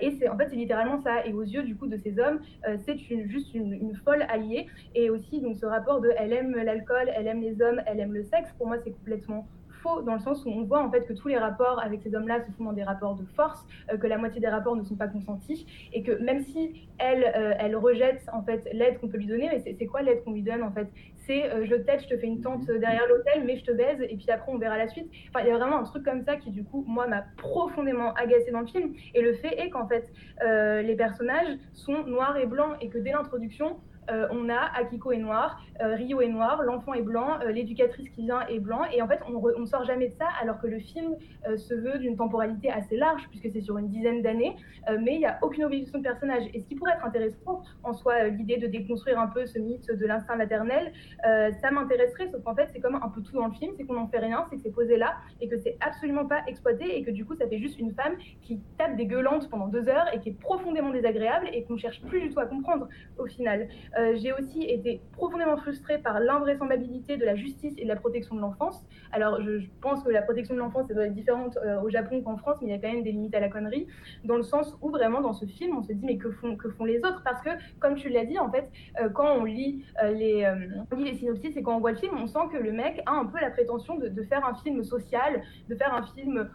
[0.04, 2.40] et c'est en fait c'est littéralement ça, et aux yeux du coup de ces hommes,
[2.84, 2.98] c'est
[3.34, 4.64] juste une, une folle alliée,
[5.00, 8.14] et aussi donc ce rapport de elle aime l'alcool, elle aime les hommes, elle aime
[8.20, 9.42] le sexe, pour moi c'est complètement
[9.84, 12.16] faux dans le sens où on voit en fait que tous les rapports avec ces
[12.16, 14.84] hommes-là se font dans des rapports de force, euh, que la moitié des rapports ne
[14.84, 19.10] sont pas consentis et que même si elle, euh, elle rejette en fait l'aide qu'on
[19.10, 20.88] peut lui donner, mais c'est- quoi l'aide qu'on lui donne en fait?
[21.26, 24.02] C'est euh, je t'aide, je te fais une tente derrière l'hôtel, mais je te baise
[24.02, 25.10] et puis après on verra la suite.
[25.30, 28.14] Enfin, il y a vraiment un truc comme ça qui du coup moi m'a profondément
[28.14, 28.94] agacé dans le film.
[29.14, 30.06] Et le fait est qu'en fait
[30.42, 33.78] les personnages sont noirs et blancs et que dès l'introduction
[34.10, 38.10] euh, on a Akiko est noir, euh, Rio est noir, l'enfant est blanc, euh, l'éducatrice
[38.10, 40.68] qui vient est blanc, et en fait on, on sort jamais de ça alors que
[40.68, 41.16] le film
[41.58, 44.56] se veut d'une temporalité assez large puisque c'est sur une dizaine d'années,
[45.02, 46.44] mais il n'y a aucune évolution de personnage.
[46.54, 49.92] Et ce qui pourrait être intéressant en soi, l'idée de déconstruire un peu ce mythe
[49.92, 53.54] de l'instinct maternel, ça m'intéresserait, sauf qu'en fait c'est comme un peu tout dans le
[53.54, 56.26] film, c'est qu'on n'en fait rien, c'est que c'est posé là et que c'est absolument
[56.26, 59.50] pas exploité et que du coup ça fait juste une femme qui tape des gueulantes
[59.50, 62.46] pendant deux heures et qui est profondément désagréable et qu'on cherche plus du tout à
[62.46, 62.88] comprendre
[63.18, 63.68] au final.
[63.98, 68.36] Euh, j'ai aussi été profondément frustrée par l'invraisemblabilité de la justice et de la protection
[68.36, 68.84] de l'enfance.
[69.12, 72.22] Alors, je, pense que la protection de l'enfance elle doit être différente euh, au Japon
[72.22, 73.88] qu'en France, mais il y a quand même des limites à la connerie,
[74.24, 76.70] dans le sens où vraiment dans ce film, on se dit mais que font, que
[76.70, 77.22] font les autres?
[77.24, 80.52] Parce que, comme tu l'as dit, en fait, euh, quand on lit, les,
[80.92, 83.26] on synopsis et quand on voit le film, on sent que le mec a un
[83.26, 86.50] peu la prétention de faire un film social, de faire un film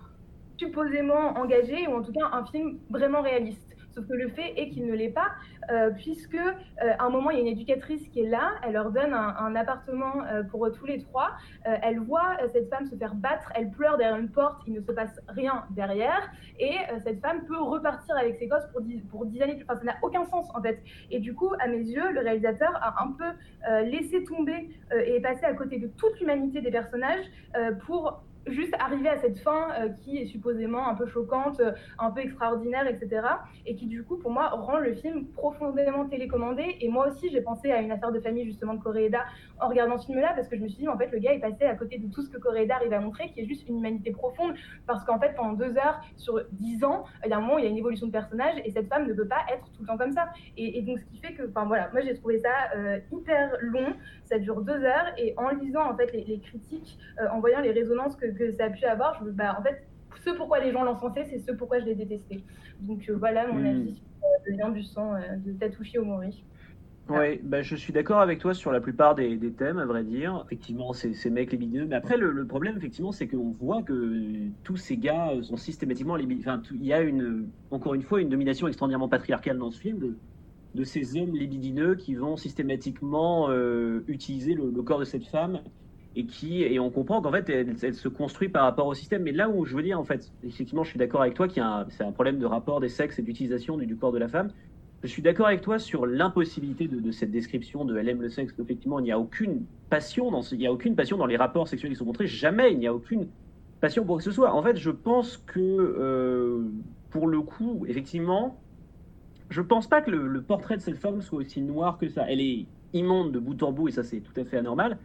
[0.57, 3.78] supposément engagé ou en tout cas un film vraiment réaliste.
[3.91, 5.31] Sauf que le fait est qu'il ne l'est pas,
[5.71, 8.91] euh, puisque euh, un moment il y a une éducatrice qui est là, elle leur
[8.91, 11.31] donne un, appartement euh, pour tous les trois,
[11.67, 14.81] Euh, elle voit cette femme se faire battre, elle pleure derrière une porte, il ne
[14.81, 19.27] se passe rien derrière, et cette femme peut repartir avec ses gosses pour dix, pour
[19.27, 20.83] dix années, enfin ça n'a aucun sens en fait.
[21.11, 23.31] Et du coup, à mes yeux, le réalisateur a un peu
[23.85, 27.27] laissé tomber et est passé à côté de toute l'humanité des personnages
[27.87, 32.11] pour juste arriver à cette fin euh, qui est supposément un peu choquante, euh, un
[32.11, 33.23] peu extraordinaire, etc.
[33.67, 36.77] Et qui du coup, pour moi, rend le film profondément télécommandé.
[36.81, 39.25] Et moi aussi, j'ai pensé à une affaire de famille justement de Koreeda
[39.61, 41.41] en regardant ce film-là, parce que je me suis dit, en fait, le gars est
[41.41, 43.79] passé à côté de tout ce que Koreeda arrive à montrer, qui est juste une
[43.79, 44.55] humanité profonde,
[44.87, 47.59] parce qu'en fait, pendant deux heures sur dix ans, il y a un moment où
[47.59, 49.83] il y a une évolution de personnage, et cette femme ne peut pas être tout
[49.83, 50.29] le temps comme ça.
[50.57, 53.57] Et, et donc, ce qui fait que, enfin voilà, moi j'ai trouvé ça euh, hyper
[53.61, 53.95] long,
[54.29, 57.61] ça dure deux heures, et en lisant en fait les, les critiques, euh, en voyant
[57.61, 59.77] les résonances que, que ça a pu avoir, je bah, en fait,
[60.25, 62.45] ce pourquoi les gens l'ont censé, c'est ce pourquoi je l'ai détesté.
[62.81, 63.67] Donc euh, voilà mon Mm.
[63.67, 65.15] avis sur euh, le lien du sang
[65.45, 66.47] de Tatsushi Omori.
[67.09, 70.05] Ouais, bah, je suis d'accord avec toi sur la plupart des, des thèmes, à vrai
[70.05, 70.43] dire.
[70.45, 71.87] Effectivement, c'est ces mecs libidineux.
[71.87, 76.17] Mais après, le, le problème, effectivement, c'est qu'on voit que tous ces gars sont systématiquement
[76.17, 76.43] libidineux.
[76.51, 80.19] Enfin, il y a une, encore une fois une domination extraordinairement patriarcale dans ce film
[80.75, 85.61] de, ces hommes libidineux qui vont systématiquement euh, utiliser le, corps de cette femme
[86.17, 89.23] et qui et on comprend qu'en fait elle, se construit par rapport au système.
[89.23, 91.59] Mais là où je veux dire, en fait, effectivement, je suis d'accord avec toi qu'il
[91.59, 94.29] y a c'est un problème de rapport des sexes et d'utilisation du, corps de la
[94.29, 94.51] femme.
[95.03, 98.53] Je suis d'accord avec toi sur l'impossibilité de, cette description de elle aime le sexe.
[98.61, 101.69] Effectivement, il n'y a aucune passion dans il n'y a aucune passion dans les rapports
[101.69, 102.27] sexuels qui sont montrés.
[102.27, 103.29] Jamais, il n'y a aucune
[103.81, 104.53] passion pour que ce soit.
[104.53, 106.65] En fait, je pense que euh,
[107.11, 108.59] pour le coup, effectivement,
[109.51, 112.25] je pense pas que le, le portrait de cette femme soit aussi noir que ça.
[112.31, 114.99] Elle est immonde de bout en bout et ça c'est tout à fait anormal.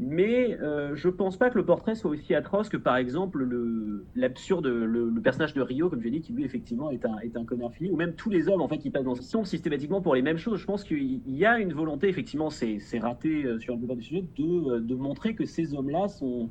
[0.00, 4.06] Mais euh, je pense pas que le portrait soit aussi atroce que par exemple le
[4.14, 7.36] l'absurde le, le personnage de Rio comme j'ai dit qui lui effectivement est un est
[7.36, 9.44] un connard fini ou même tous les hommes en fait qui passent dans ce sont
[9.44, 10.60] systématiquement pour les mêmes choses.
[10.60, 14.02] Je pense qu'il y a une volonté effectivement c'est raté euh, sur un plupart des
[14.02, 16.50] sujets de euh, de montrer que ces hommes-là sont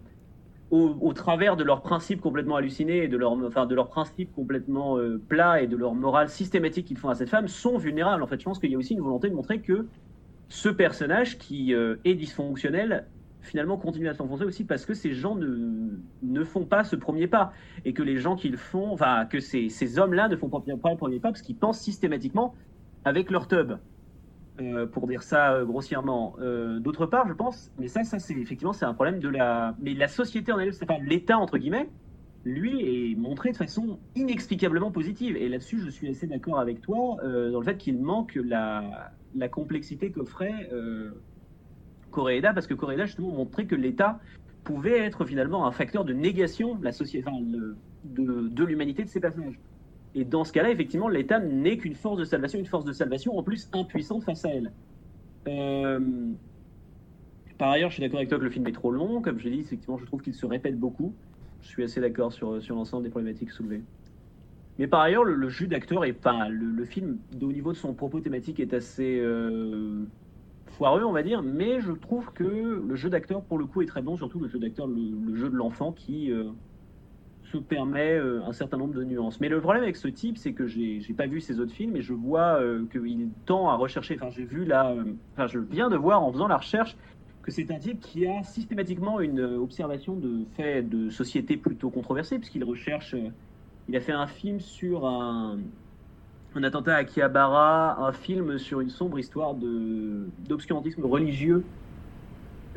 [0.70, 5.22] au, travers de leurs principes complètement hallucinés et de leur enfin leurs principes complètement euh,
[5.30, 8.22] plats et de leur morale systématique qu'ils font à cette femme sont vulnérables.
[8.22, 9.88] En fait, je pense qu'il y a aussi une volonté de montrer que
[10.50, 13.08] ce personnage qui euh, est dysfonctionnel
[13.42, 15.90] finalement continue à s'enfoncer aussi parce que ces gens ne,
[16.22, 17.54] ne font pas ce premier pas
[17.86, 20.60] et que les gens qui le font, enfin que ces, ces hommes-là ne font pas,
[20.60, 22.56] pas le premier pas parce qu'ils pensent systématiquement
[23.06, 23.74] avec leur tub.
[24.60, 26.36] Euh, pour dire ça euh, grossièrement.
[26.40, 29.76] Euh, D'autre part, je pense, mais ça, ça c'est effectivement c'est un problème de la,
[29.80, 31.88] mais la société en elle, c'est pas l'État entre guillemets,
[32.44, 35.38] lui est montré de façon inexplicablement positive.
[35.38, 39.48] Et là-dessus, je suis assez d'accord avec toi dans le fait qu'il manque la, la
[39.48, 40.70] complexité qu'offrait
[42.10, 44.20] Coréeda, parce que Coréeda justement montrait que l'État
[44.64, 49.60] pouvait être finalement un facteur de négation de de, l'humanité de ces personnages.
[50.18, 53.38] Et dans ce cas-là, effectivement, l'État n'est qu'une force de salvation, une force de salvation
[53.38, 54.72] en plus impuissante face à elle.
[55.48, 56.00] Euh,
[57.60, 59.22] Par ailleurs, je suis d'accord avec toi que le film est trop long.
[59.22, 61.14] Comme je l'ai dit, effectivement, je trouve qu'il se répète beaucoup.
[61.62, 63.84] Je suis assez d'accord sur, sur l'ensemble des problématiques soulevées.
[64.80, 66.50] Mais par ailleurs, le, jeu d'acteur est pas.
[66.50, 70.04] Le, le film, au niveau de son propos thématique, est assez euh,
[70.66, 71.44] foireux, on va dire.
[71.44, 74.18] Mais je trouve que le jeu d'acteur, pour le coup, est très bon.
[74.18, 76.46] Surtout le jeu d'acteur, le jeu de l'enfant qui euh,
[77.52, 79.40] se permet euh, un certain nombre de nuances.
[79.40, 82.02] Mais le problème avec ce type, c'est que j'ai pas vu ses autres films et
[82.02, 84.16] je vois euh, qu'il tend à rechercher.
[84.16, 84.92] Enfin, j'ai vu là.
[84.92, 86.98] euh, Enfin, je viens de voir en faisant la recherche
[87.44, 92.40] que c'est un type qui a systématiquement une observation de faits de société plutôt controversés,
[92.40, 93.16] puisqu'il recherche.
[93.88, 95.60] il a fait un film sur un,
[96.56, 101.72] un attentat à Akihabara, un film sur une sombre histoire d'obscurantisme religieux.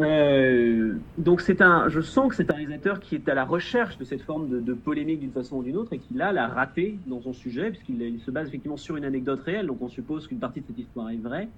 [0.01, 3.99] Euh, donc c'est un, je sens que c'est un réalisateur qui est à la recherche
[3.99, 6.99] de cette forme de, polémique d'une façon ou d'une autre et qui là l'a raté
[7.07, 10.27] dans son sujet puisqu'il il se base effectivement sur une anecdote réelle donc on suppose
[10.27, 11.49] qu'une partie de cette histoire est vraie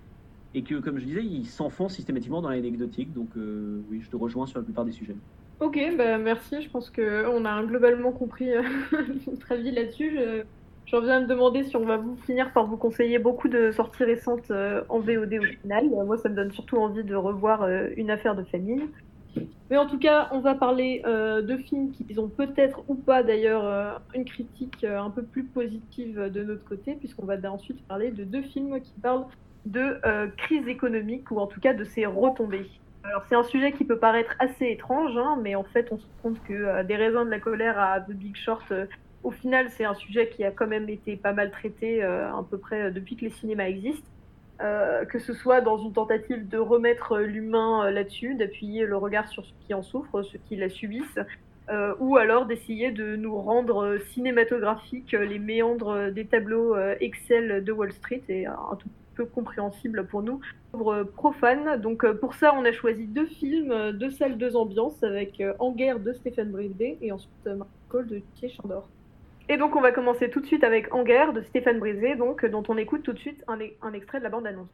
[0.54, 4.16] et que comme je disais il s'enfonce systématiquement dans l'anecdotique donc euh, oui je te
[4.16, 5.16] rejoins sur la plupart des sujets.
[5.60, 6.60] Ok, bah merci.
[6.60, 8.62] Je pense que on a globalement compris euh,
[9.28, 10.18] notre avis là-dessus.
[10.92, 13.70] J'en viens à me demander si on va vous finir par vous conseiller beaucoup de
[13.70, 15.88] sorties récentes euh, en VOD au final.
[15.88, 18.82] Moi, ça me donne surtout envie de revoir euh, Une affaire de famille.
[19.70, 23.22] Mais en tout cas, on va parler euh, de films qui ont peut-être ou pas
[23.22, 28.24] d'ailleurs une critique un peu plus positive de notre côté, puisqu'on va ensuite parler de
[28.24, 29.24] deux films qui parlent
[29.64, 29.96] de
[30.36, 32.68] crise économique ou en tout cas de ses retombées.
[33.04, 36.02] Alors c'est un sujet qui peut paraître assez étrange, hein, mais en fait on se
[36.02, 38.70] rend compte que des raisins de la colère à The Big Short,
[39.22, 42.44] au final c'est un sujet qui a quand même été pas mal traité euh, à
[42.48, 44.08] peu près euh, depuis que les cinémas existent.
[44.60, 49.44] Euh, que ce soit dans une tentative de remettre l'humain là-dessus, d'appuyer le regard sur
[49.44, 51.18] ceux qui en souffrent, ceux qui la subissent,
[51.98, 58.22] ou alors d'essayer de nous rendre cinématographiques les méandres des tableaux Excel de Wall Street
[58.28, 60.40] et un tout peu compréhensible pour nous
[60.74, 61.80] œuvre profane.
[61.80, 65.98] Donc pour ça, on a choisi deux films, deux salles, deux ambiances, avec En guerre
[65.98, 68.86] de Stéphane Brisé et ensuite Marc Cole de Thier Chandor.
[69.48, 72.44] Et donc on va commencer tout de suite avec En guerre de Stéphane Brisé, donc
[72.46, 74.68] dont on écoute tout de suite un, un extrait de la bande-annonce.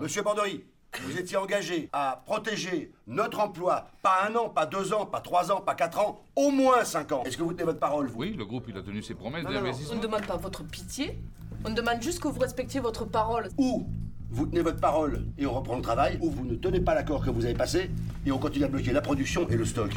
[0.00, 0.64] Monsieur Bandery,
[1.02, 5.50] vous étiez engagé à protéger notre emploi, pas un an, pas deux ans, pas trois
[5.50, 7.22] ans, pas quatre ans, au moins cinq ans.
[7.24, 8.20] Est-ce que vous tenez votre parole, vous?
[8.20, 9.72] Oui, le groupe, il a tenu ses promesses Non, non, non.
[9.92, 11.18] On ne demande pas votre pitié,
[11.64, 13.48] on demande juste que vous respectiez votre parole.
[13.58, 13.86] Ou
[14.30, 17.24] vous tenez votre parole et on reprend le travail, ou vous ne tenez pas l'accord
[17.24, 17.90] que vous avez passé
[18.24, 19.90] et on continue à bloquer la production et le stock.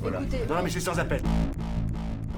[0.00, 0.20] Voilà.
[0.22, 1.20] Écoutez, Non, mais c'est sans appel.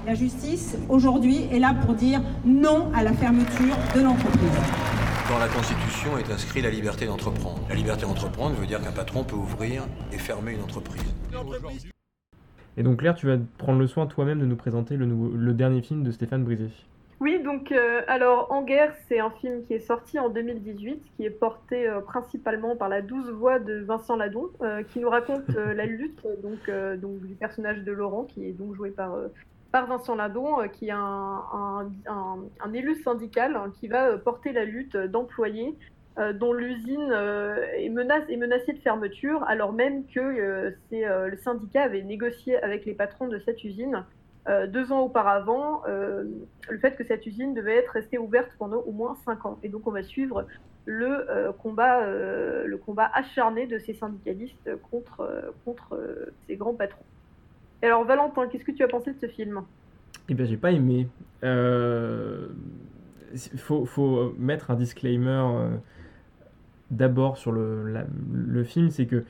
[0.07, 4.57] La justice, aujourd'hui, est là pour dire non à la fermeture de l'entreprise.
[5.29, 7.59] Dans la Constitution est inscrit la liberté d'entreprendre.
[7.67, 11.13] La liberté d'entreprendre veut dire qu'un patron peut ouvrir et fermer une entreprise.
[12.77, 15.53] Et donc Claire, tu vas prendre le soin toi-même de nous présenter le, nouveau, le
[15.53, 16.69] dernier film de Stéphane Brisé.
[17.19, 21.25] Oui, donc euh, alors En guerre, c'est un film qui est sorti en 2018, qui
[21.25, 25.49] est porté euh, principalement par la douce voix de Vincent Ladon, euh, qui nous raconte
[25.57, 29.15] euh, la lutte donc, euh, donc du personnage de Laurent, qui est donc joué par,
[29.15, 29.27] euh,
[29.71, 31.89] par Vincent Ladon, euh, qui est un,
[32.73, 35.75] élu syndical hein, qui va euh, porter la lutte d'employés
[36.17, 40.19] euh, dont l'usine est, menacée de fermeture, alors même que
[40.91, 44.03] le syndicat avait négocié avec les patrons de cette usine
[44.69, 49.17] deux ans auparavant le fait que cette usine devait être restée ouverte pendant au moins
[49.25, 49.59] cinq ans.
[49.61, 50.47] Et donc on va suivre
[50.85, 55.99] le, combat, le combat acharné de ces syndicalistes contre, contre
[56.47, 57.03] ces grands patrons.
[57.81, 59.61] Alors Valentin, qu'est-ce que tu as pensé de ce film?
[60.29, 61.07] Eh bien, j'ai pas aimé.
[61.43, 62.47] Euh,
[63.57, 65.77] faut, mettre un disclaimer euh,
[66.91, 69.23] d'abord sur le, film, c'est que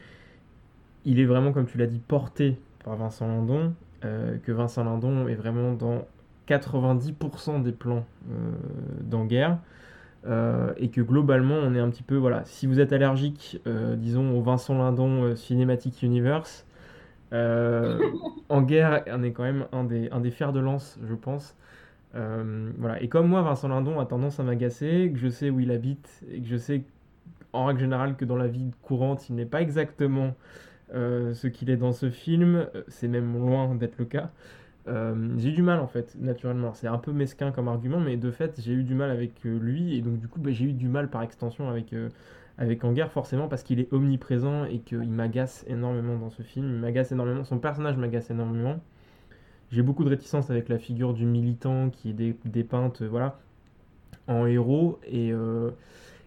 [1.06, 3.74] il est vraiment, comme tu l'as dit, porté par Vincent Lindon,
[4.06, 6.06] euh, que Vincent Lindon est vraiment dans
[6.48, 8.52] 90% des plans euh,
[9.02, 9.58] d'En-Guerre,
[10.28, 13.62] euh, et que globalement, on est un petit peu, voilà, si vous êtes allergique,
[13.96, 16.67] disons, au Vincent Lindon Cinematic Universe,
[17.32, 21.56] en guerre, on est quand même un des, un des fers de lance, je pense.
[22.16, 23.02] Euh, voilà.
[23.02, 26.24] Et comme moi, Vincent Lindon a tendance à m'agacer, que je sais où il habite,
[26.32, 26.84] et que je sais
[27.54, 30.36] en règle générale que dans la vie courante, il n'est pas exactement
[30.94, 34.32] euh, ce qu'il est dans ce film, euh, c'est même loin d'être le cas.
[34.88, 36.74] Euh, j'ai eu du mal en fait, naturellement.
[36.74, 39.60] C'est un peu mesquin comme argument, mais de fait, j'ai eu du mal avec euh,
[39.60, 42.10] lui, et donc du coup, bah, j'ai eu du mal par extension avec, euh,
[42.58, 46.68] avec Anger, forcément, parce qu'il est omniprésent et qu'il m'agace énormément dans ce film.
[46.68, 48.80] Il m'agace énormément, son personnage m'agace énormément.
[49.72, 53.40] J'ai beaucoup de réticence avec la figure du militant qui est dé- dépeinte, euh, voilà,
[54.28, 55.72] en héros, et, euh,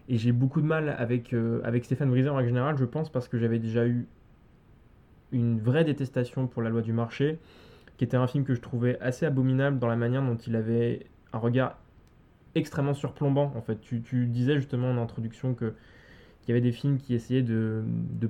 [0.07, 3.11] et j'ai beaucoup de mal avec, euh, avec Stéphane Brisé en règle générale, je pense,
[3.11, 4.07] parce que j'avais déjà eu
[5.31, 7.39] une vraie détestation pour La Loi du Marché,
[7.97, 11.07] qui était un film que je trouvais assez abominable dans la manière dont il avait
[11.33, 11.77] un regard
[12.55, 13.51] extrêmement surplombant.
[13.55, 15.73] En fait, tu, tu disais justement en introduction que
[16.51, 17.83] qu'il y avait des films qui essayaient de,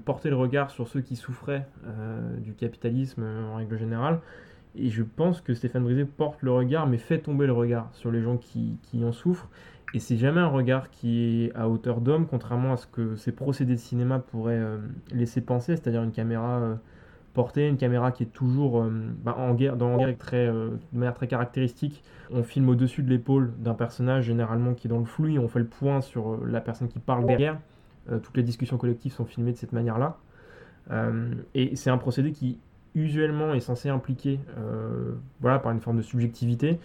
[0.03, 4.19] porter le regard sur ceux qui souffraient euh, du capitalisme en règle générale.
[4.75, 8.11] Et je pense que Stéphane Brisé porte le regard, mais fait tomber le regard sur
[8.11, 9.49] les gens qui, en souffrent.
[9.93, 13.33] Et c'est jamais un regard qui est à hauteur d'homme, contrairement à ce que ces
[13.33, 14.77] procédés de cinéma pourraient euh,
[15.11, 16.75] laisser penser, c'est-à-dire une caméra euh,
[17.33, 18.89] portée, une caméra qui est toujours euh,
[19.21, 22.03] bah, en guerre, dans guerre de manière très caractéristique.
[22.31, 25.49] On filme au-dessus de l'épaule d'un personnage, généralement qui est dans le flou, et on
[25.49, 27.57] fait le point sur la personne qui parle derrière.
[28.09, 30.17] Euh, toutes les discussions collectives sont filmées de cette manière-là.
[30.91, 32.57] Euh, et c'est un procédé qui,
[32.95, 36.79] usuellement, est censé impliquer, euh, voilà, par une forme de subjectivité.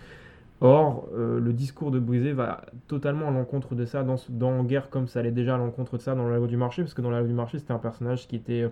[0.62, 5.20] Or, le discours de Brisé va totalement à l'encontre de ça dans, Guerre, comme ça
[5.20, 7.18] allait déjà à l'encontre de ça dans la loi du marché, parce que dans la
[7.18, 8.66] loi du marché, c'était un personnage qui était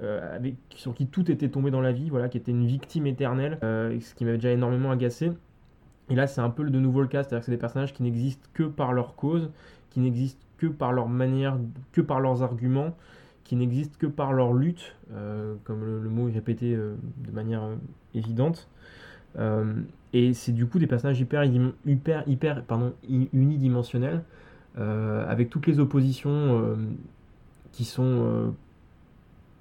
[0.00, 3.58] avec, sur qui tout était tombé dans la vie, voilà, qui était une victime éternelle,
[3.62, 5.30] ce qui m'avait déjà énormément agacé.
[6.08, 8.02] Et là, c'est un peu de nouveau le cas, c'est-à-dire que c'est des personnages qui
[8.02, 9.52] n'existent que par leur cause,
[9.90, 11.56] qui n'existent que par leur manière,
[11.92, 12.94] que par leurs arguments,
[13.44, 17.64] qui n'existent que par leur lutte, euh, comme le, mot est répété euh, de manière
[17.64, 17.76] euh,
[18.14, 18.68] évidente.
[20.12, 21.44] Et c'est du coup des personnages hyper,
[21.86, 22.92] hyper, hyper pardon,
[23.32, 24.22] unidimensionnels,
[24.76, 26.76] avec toutes les oppositions
[27.70, 28.52] qui sont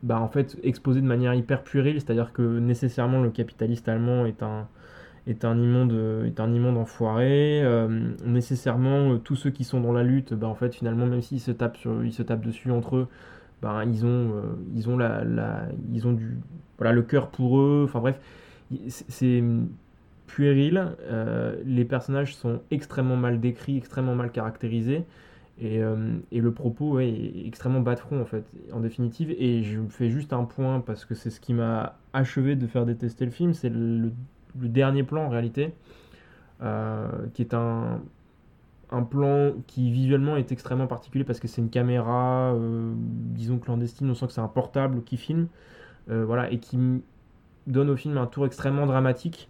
[0.02, 4.42] bah, en fait exposées de manière hyper puérile, c'est-à-dire que nécessairement le capitaliste allemand est
[4.42, 4.68] un,
[5.27, 5.93] est un immonde,
[6.25, 7.62] est un immonde enfoiré.
[7.63, 11.21] euh, nécessairement, euh, tous ceux qui sont dans la lutte, bah, en fait, finalement, même
[11.21, 13.08] s'ils se tapent, sur, ils se tapent dessus entre eux,
[13.62, 14.41] bah, ils ont, euh,
[14.75, 16.38] ils ont, la, la- ils ont du,
[16.77, 17.84] voilà, le cœur pour eux.
[17.86, 18.19] Enfin bref,
[18.88, 19.43] c'est
[20.27, 20.82] puéril.
[21.01, 25.03] euh, les personnages sont extrêmement mal décrits, extrêmement mal caractérisés.
[25.62, 29.32] Et, euh, et le propos est extrêmement bas de front en fait, en définitive.
[29.38, 32.86] Et je fais juste un point parce que c'est ce qui m'a achevé de faire
[32.86, 33.69] détester le film, c'est
[34.60, 35.74] le dernier plan en réalité,
[36.62, 38.02] euh, qui est un,
[38.91, 44.10] un plan qui visuellement est extrêmement particulier parce que c'est une caméra, euh, disons clandestine,
[44.10, 45.48] on sent que c'est un portable qui filme,
[46.10, 46.78] euh, voilà, et qui
[47.67, 49.50] donne au film un tour extrêmement dramatique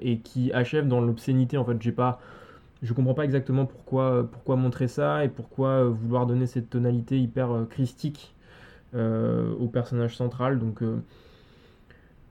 [0.00, 1.58] et qui achève dans l'obscénité.
[1.58, 2.20] En fait, j'ai pas,
[2.82, 7.66] je comprends pas exactement pourquoi, pourquoi montrer ça et pourquoi vouloir donner cette tonalité hyper
[7.68, 8.34] christique
[8.94, 10.58] au personnage central.
[10.58, 10.82] Donc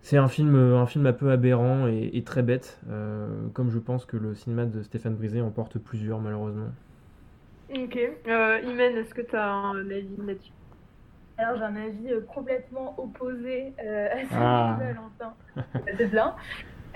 [0.01, 3.79] c'est un film, un film un peu aberrant et, et très bête, euh, comme je
[3.79, 6.69] pense que le cinéma de Stéphane Brisé en porte plusieurs malheureusement.
[7.73, 7.97] Ok.
[8.27, 10.51] Euh, Imen, est-ce que tu as un avis là-dessus?
[11.37, 14.77] Alors j'ai un avis euh, complètement opposé euh, à celui Ah.
[14.79, 15.33] de Valentin.
[15.97, 16.35] C'est bien.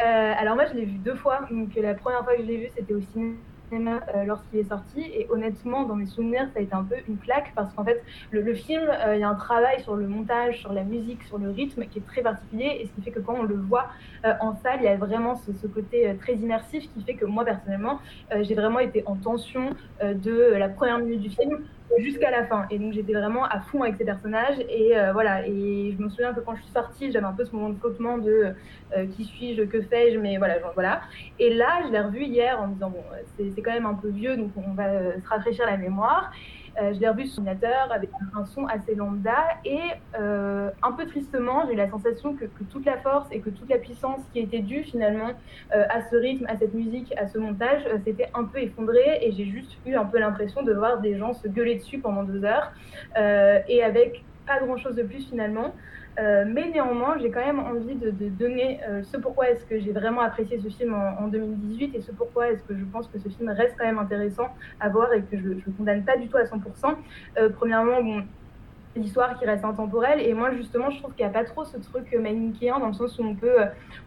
[0.03, 1.41] Euh, alors moi je l'ai vu deux fois.
[1.51, 3.35] Donc la première fois que je l'ai vu c'était au cinéma
[3.73, 5.01] euh, lorsqu'il est sorti.
[5.01, 8.03] Et honnêtement, dans mes souvenirs, ça a été un peu une claque parce qu'en fait,
[8.31, 11.37] le, film, euh, il y a un travail sur le montage, sur la musique, sur
[11.37, 12.79] le rythme qui est très particulier.
[12.81, 13.87] Et ce qui fait que quand on le voit
[14.25, 17.45] euh, en salle, il y a vraiment ce, côté très immersif qui fait que moi,
[17.45, 17.99] personnellement,
[18.41, 19.69] j'ai vraiment été en tension
[20.01, 21.63] de la première minute du film
[21.99, 22.65] jusqu'à la fin.
[22.69, 24.59] Et donc j'étais vraiment à fond avec ces personnages.
[24.69, 27.45] Et euh, voilà, et je me souviens que quand je suis sortie, j'avais un peu
[27.45, 28.53] ce moment de flottement de
[28.97, 31.01] euh, qui suis-je, que fais-je, mais voilà, genre, voilà.
[31.39, 33.03] Et là, je l'ai revu hier en me disant, bon,
[33.37, 36.31] c'est c'est quand même un peu vieux, donc on va euh, se rafraîchir la mémoire.
[36.79, 39.79] Euh, je l'ai revu sur ordinateur avec un son assez lambda et
[40.17, 43.69] euh, un peu tristement, j'ai eu la sensation que, toute la force et que toute
[43.69, 45.31] la puissance qui était due finalement
[45.75, 49.31] euh, à ce rythme, à cette musique, à ce montage, s'était un peu effondrée et
[49.31, 52.43] j'ai juste eu un peu l'impression de voir des gens se gueuler dessus pendant deux
[52.45, 52.71] heures
[53.67, 55.73] et avec pas grand chose de plus finalement.
[56.19, 59.91] Euh, mais néanmoins, j'ai quand même envie de, donner euh, ce pourquoi est-ce que j'ai
[59.91, 63.17] vraiment apprécié ce film en, en 2018 et ce pourquoi est-ce que je pense que
[63.19, 66.27] ce film reste quand même intéressant à voir et que je ne condamne pas du
[66.27, 66.95] tout à 100%.
[67.37, 68.21] Euh, premièrement,
[68.95, 71.77] l'histoire qui reste intemporelle et moi justement je trouve qu'il n'y a pas trop ce
[71.77, 73.55] truc manichéen dans le sens où on peut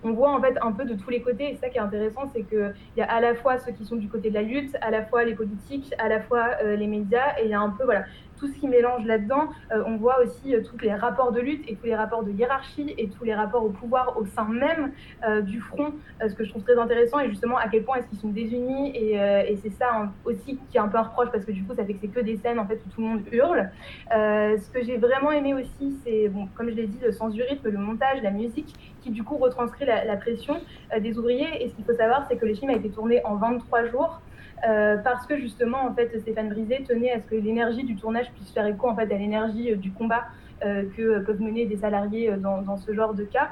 [0.03, 2.29] on voit en fait un peu de tous les côtés et ça qui est intéressant
[2.35, 4.43] c'est que il y a à la fois ceux qui sont du côté de la
[4.43, 7.61] lutte à la fois les politiques à la fois les médias et il y a
[7.61, 8.05] un peu voilà
[8.39, 9.49] tout ce qui mélange là-dedans.
[9.73, 12.31] Euh, on voit aussi euh, tous les rapports de lutte et tous les rapports de
[12.31, 14.93] hiérarchie et tous les rapports au pouvoir au sein même
[15.27, 18.07] euh, du front, ce que je trouve très intéressant et justement à quel point est-ce
[18.09, 21.45] qu'ils sont désunis et, c'est ça hein, aussi qui est un peu un reproche parce
[21.45, 23.07] que du coup ça fait que c'est que des scènes en fait où tout le
[23.07, 23.71] monde hurle.
[24.11, 27.69] Ce que j'ai vraiment aimé aussi, c'est comme je l'ai dit, le sens du rythme,
[27.69, 30.61] le montage, la musique qui du coup retranscrit la, pression
[31.01, 33.37] des ouvriers et ce qu'il faut savoir c'est que le film a été tourné en
[33.37, 34.21] 23 jours.
[34.67, 38.31] Euh, parce que justement, en fait, Stéphane Brisé tenait à ce que l'énergie du tournage
[38.33, 40.25] puisse faire écho en fait à l'énergie euh, du combat
[40.65, 43.51] euh, que peuvent mener des salariés dans, dans, ce genre de cas.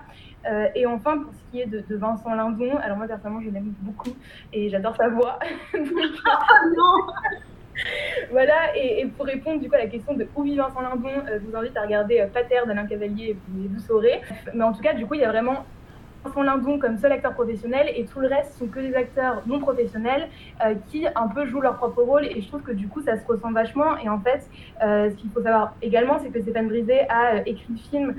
[0.50, 3.50] Euh, et enfin, pour ce qui est de, de, Vincent Lindon, alors moi personnellement, je
[3.50, 4.14] l'aime beaucoup
[4.52, 5.38] et j'adore sa voix.
[5.74, 5.84] Donc,
[6.76, 6.96] non
[8.30, 11.08] voilà, et, et, pour répondre du coup à la question de où vit Vincent Lindon,
[11.08, 14.20] euh, je vous invite à regarder euh, Pater d'Alain Cavalier et vous, vous saurez.
[14.54, 15.64] Mais en tout cas, du coup, il y a vraiment
[16.24, 19.58] Vincent Lindon comme seul acteur professionnel et tout le reste sont que des acteurs non
[19.58, 20.28] professionnels
[20.64, 23.18] euh, qui un peu jouent leur propre rôle et je trouve que du coup ça
[23.18, 23.98] se ressent vachement.
[23.98, 24.48] Et en fait
[24.82, 28.14] euh, ce qu'il faut savoir également c'est que Stéphane Brisé a euh, écrit le film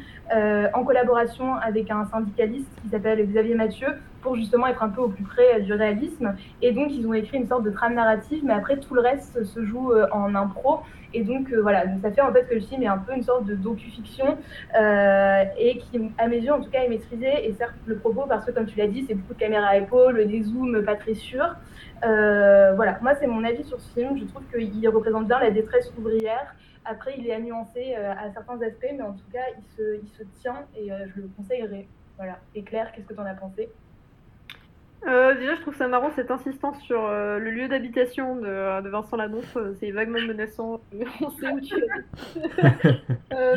[0.73, 3.87] en collaboration avec un syndicaliste qui s'appelle Xavier Mathieu
[4.23, 7.37] pour justement être un peu au plus près du réalisme et donc ils ont écrit
[7.37, 10.79] une sorte de trame narrative mais après tout le reste se joue en impro
[11.13, 13.13] et donc euh, voilà, donc ça fait en fait que le film est un peu
[13.13, 14.37] une sorte de docu-fiction
[14.75, 17.47] euh, et qui, à mes yeux en tout cas, est maîtrisé.
[17.47, 19.77] Et certes, le propos, parce que comme tu l'as dit, c'est beaucoup de caméras à
[19.77, 21.55] épaule, des zooms pas très sûrs.
[22.03, 24.17] Euh, voilà, moi c'est mon avis sur ce film.
[24.17, 26.55] Je trouve qu'il représente bien la détresse ouvrière.
[26.85, 30.01] Après, il est à nuancer euh, à certains aspects, mais en tout cas, il se,
[30.03, 31.87] il se tient et euh, je le conseillerais.
[32.17, 32.39] Voilà.
[32.55, 33.69] Et Claire, qu'est-ce que tu en as pensé?
[35.07, 38.89] Euh, déjà, je trouve ça marrant cette insistance sur euh, le lieu d'habitation de, de,
[38.89, 39.57] Vincent Ladonce.
[39.79, 40.79] C'est vaguement menaçant.
[41.21, 41.75] On sait où tu
[43.33, 43.55] euh,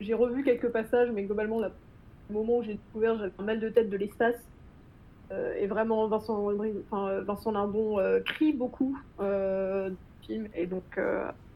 [0.00, 1.70] J'ai revu quelques passages, mais globalement, là,
[2.30, 4.36] au moment où j'ai découvert, j'avais un mal de tête de l'espace.
[5.32, 6.50] Euh, et vraiment, Vincent,
[6.90, 10.48] enfin, Vincent Lindon euh, crie beaucoup euh, du film.
[10.54, 10.98] Et donc,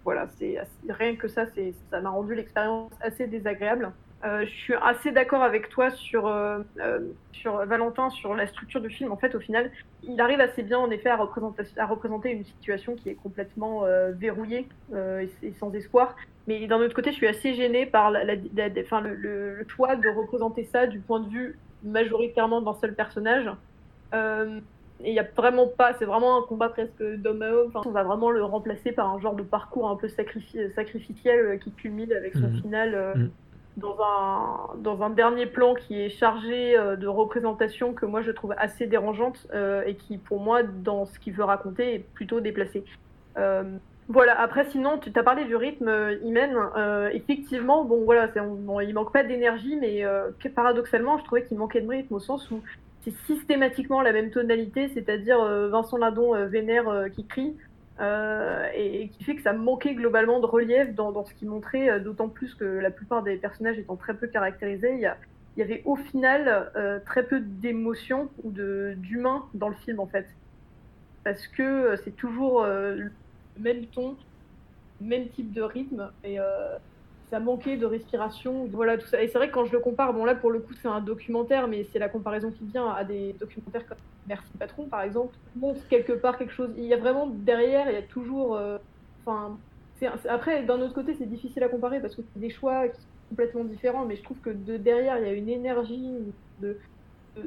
[0.05, 0.59] voilà, c'est
[0.89, 1.47] rien que ça,
[1.91, 3.93] ça m'a rendu l'expérience assez désagréable.
[4.25, 7.01] Euh, je suis assez d'accord avec toi sur, euh, euh,
[7.33, 9.13] sur Valentin, sur la structure du film.
[9.13, 9.71] En fait, au final,
[10.03, 13.83] il arrive assez bien, en effet, à représenter, à représenter une situation qui est complètement
[14.13, 16.17] verrouillée et, et, sans espoir.
[16.47, 19.57] Mais d'un autre côté, je suis assez gênée par la, la, la, enfin, le, le,
[19.57, 23.51] le, choix de représenter ça du point de vue majoritairement d'un seul personnage.
[24.15, 27.71] et il n'y a vraiment pas, c'est vraiment un combat presque d'homme à homme.
[27.75, 31.59] Enfin, on va vraiment le remplacer par un genre de parcours un peu sacrifi sacrificiel
[31.59, 32.61] qui culmine avec son mmh.
[32.63, 33.15] final.
[33.17, 33.29] Mmh
[33.77, 38.31] dans un, dans un dernier plan qui est chargé euh, de représentation que moi je
[38.31, 42.41] trouve assez dérangeante euh, et qui pour moi dans ce qu'il veut raconter est plutôt
[42.41, 42.85] déplacé.
[43.37, 43.65] Euh,
[44.09, 45.91] voilà, après sinon tu as parlé du rythme
[46.23, 46.55] Imen,
[47.13, 48.29] effectivement bon voilà,
[48.83, 50.05] il manque pas d'énergie mais
[50.55, 52.61] paradoxalement je trouvais qu'il manquait de rythme au sens où
[53.03, 57.57] c'est systématiquement la même tonalité, c'est-à-dire Vincent Ladon vénère qui crie,
[58.01, 62.01] euh, et, qui fait que ça manquait globalement de relief dans, ce qu'il montrait, euh,
[62.01, 65.01] d'autant plus que la plupart des personnages étant très peu caractérisés, il
[65.57, 70.27] y, avait au final euh, très peu d'émotions ou d'humain dans le film en fait.
[71.23, 73.11] Parce que c'est toujours le
[73.59, 74.17] même ton,
[75.01, 76.39] même type de rythme, et
[77.35, 79.23] ça de respiration, voilà tout ça.
[79.23, 81.01] Et c'est vrai que quand je le compare, bon là pour le coup c'est un
[81.01, 83.98] documentaire, mais c'est la comparaison qui vient à des documentaires comme
[84.29, 86.71] Merci Patron par exemple, montre quelque part quelque chose.
[86.77, 88.59] Il y a vraiment derrière, il y a toujours.
[89.21, 89.59] Enfin,
[90.02, 93.00] euh, après d'un autre côté c'est difficile à comparer parce que c'est des choix qui
[93.00, 96.11] sont complètement différents, mais je trouve que de derrière il y a une énergie
[96.61, 96.79] de,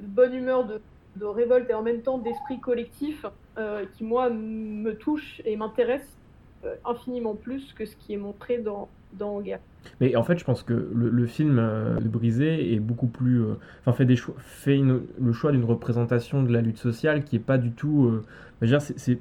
[0.01, 0.81] bonne humeur, de,
[1.15, 3.25] de, révolte et en même temps d'esprit collectif
[3.57, 6.17] euh, qui moi me touche et m'intéresse
[6.65, 9.59] euh, infiniment plus que ce qui est montré dans, dans Guerre.
[10.01, 13.41] Mais en fait, je pense que le, film euh, de Brisé est beaucoup plus.
[13.41, 17.37] euh, Enfin, fait, des choix, fait le choix d'une représentation de la lutte sociale qui
[17.37, 18.05] est pas du tout.
[18.05, 18.23] euh,
[18.61, 19.19] je veux dire, c'est-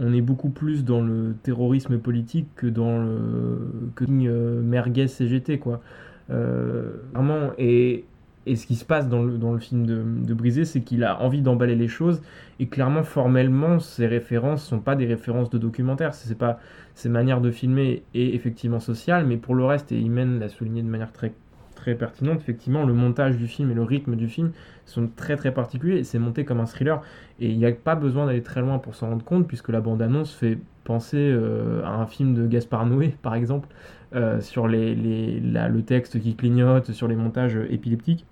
[0.00, 3.90] on est beaucoup plus dans le terrorisme politique que dans le.
[3.96, 5.80] que euh, merguez CGT, quoi.
[6.28, 7.50] Vraiment.
[7.58, 8.04] Et,
[8.50, 11.04] et ce qui se passe dans le, dans le film de, de Brisé, c'est qu'il
[11.04, 12.22] a envie d'emballer les choses.
[12.60, 16.14] Et clairement, formellement, ces références sont pas des références de documentaire.
[16.14, 16.58] C'est pas
[16.94, 20.82] ses manières de filmer est effectivement sociale, mais pour le reste, et Imen l'a souligné
[20.82, 21.32] de manière très,
[21.74, 24.52] très pertinente, effectivement, le montage du film et le rythme du film
[24.84, 27.02] sont très très particuliers, et c'est monté comme un thriller,
[27.38, 29.80] et il n'y a pas besoin d'aller très loin pour s'en rendre compte, puisque la
[29.80, 33.68] bande-annonce fait penser euh, à un film de Gaspard Noé, par exemple,
[34.14, 38.26] euh, sur les, les- le texte qui clignote, sur les montages euh, épileptiques.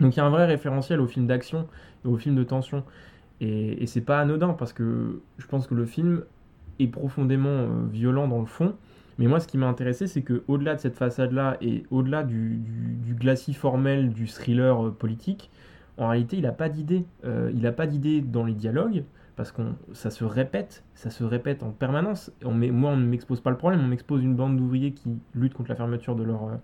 [0.00, 1.66] Donc il y a un vrai référentiel au film d'action
[2.04, 2.84] et au film de tension.
[3.40, 6.22] Et, c'est pas anodin parce que je pense que le film
[6.78, 8.74] est profondément euh, violent dans le fond.
[9.18, 12.60] Mais moi, ce qui m'a intéressé, c'est que au-delà de cette façade-là et au-delà du
[13.18, 15.50] glacis formel du thriller euh, politique,
[15.98, 17.04] en réalité, il n'a pas d'idée.
[17.24, 19.04] Euh, il n'a pas d'idée dans les dialogues
[19.36, 19.62] parce que
[19.92, 22.32] ça se répète, ça se répète en permanence.
[22.42, 25.68] Moi, on ne m'expose pas le problème, on m'expose une bande d'ouvriers qui luttent contre
[25.68, 26.56] la fermeture de leur, euh,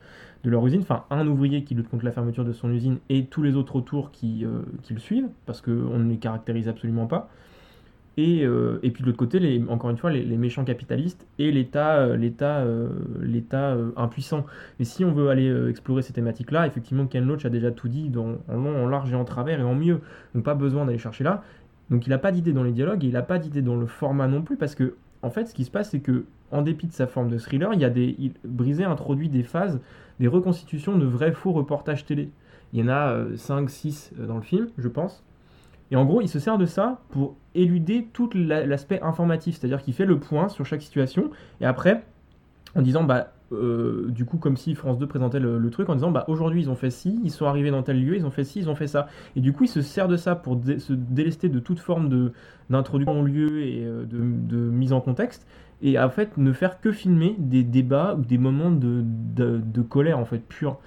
[0.42, 3.26] de leur usine, enfin un ouvrier qui lutte contre la fermeture de son usine et
[3.26, 7.06] tous les autres autour qui, euh, qui le suivent, parce qu'on ne les caractérise absolument
[7.06, 7.28] pas.
[8.18, 12.62] Et, euh, puis de l'autre côté, encore une fois, les, méchants capitalistes et l'État l'État
[13.22, 14.44] l'État impuissant.
[14.78, 18.12] Mais si on veut aller explorer ces thématiques-là, effectivement, Ken Loach a déjà tout dit
[18.18, 20.00] en long, en large et en travers et en mieux.
[20.34, 21.42] Donc pas besoin d'aller chercher là.
[21.90, 23.86] Donc il n'a pas d'idée dans les dialogues et il n'a pas d'idée dans le
[23.86, 26.86] format non plus parce que en fait ce qui se passe c'est que en dépit
[26.86, 29.80] de sa forme de thriller, il y a des il, Brisé introduit des phases,
[30.20, 32.30] des reconstitutions de vrais faux reportages télé.
[32.72, 35.24] Il y en a 5 6 dans le film, je pense.
[35.90, 39.82] Et en gros, il se sert de ça pour éluder tout la- l'aspect informatif, c'est-à-dire
[39.82, 41.30] qu'il fait le point sur chaque situation
[41.60, 42.02] et après
[42.74, 46.10] en disant bah euh, du coup comme si France 2 présentait le, truc en disant
[46.10, 48.44] bah aujourd'hui ils ont fait ci, ils sont arrivés dans tel lieu, ils ont fait
[48.44, 49.08] ci, ils ont fait ça.
[49.36, 52.30] Et du coup il se sert de ça pour se délester de toute forme
[52.70, 55.46] d'introduction au lieu et euh, de, mise en contexte
[55.82, 59.82] et en fait ne faire que filmer des débats ou des moments de, de, de
[59.82, 60.78] colère en fait pure.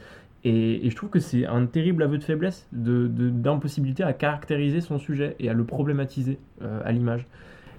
[0.44, 5.00] Et, et je trouve que c'est un terrible aveu de faiblesse, d'impossibilité à caractériser son
[5.00, 7.26] sujet et à le problématiser euh, à l'image.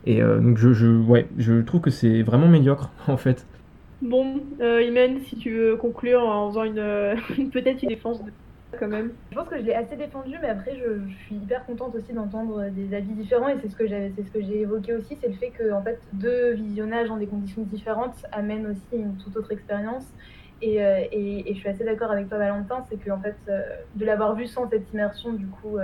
[0.04, 3.46] Et donc je, ouais, je trouve que c'est vraiment médiocre en fait.
[4.02, 8.22] Bon, euh, Imen, si tu veux conclure en faisant une, euh, une- peut-être une défense
[8.22, 8.30] de
[8.78, 9.12] quand même.
[9.30, 12.68] Je pense que je l'ai assez défendu, mais après, je, suis hyper contente aussi d'entendre
[12.68, 13.48] des avis différents.
[13.48, 15.82] Et c'est ce que c'est ce que j'ai évoqué aussi, c'est le fait que en
[15.82, 20.04] fait, deux visionnages dans des conditions différentes amènent aussi une toute autre expérience.
[20.60, 23.62] Et, euh, et, je suis assez d'accord avec toi, Valentin, c'est que en fait, euh,
[23.94, 25.78] de l'avoir vu sans cette immersion du coup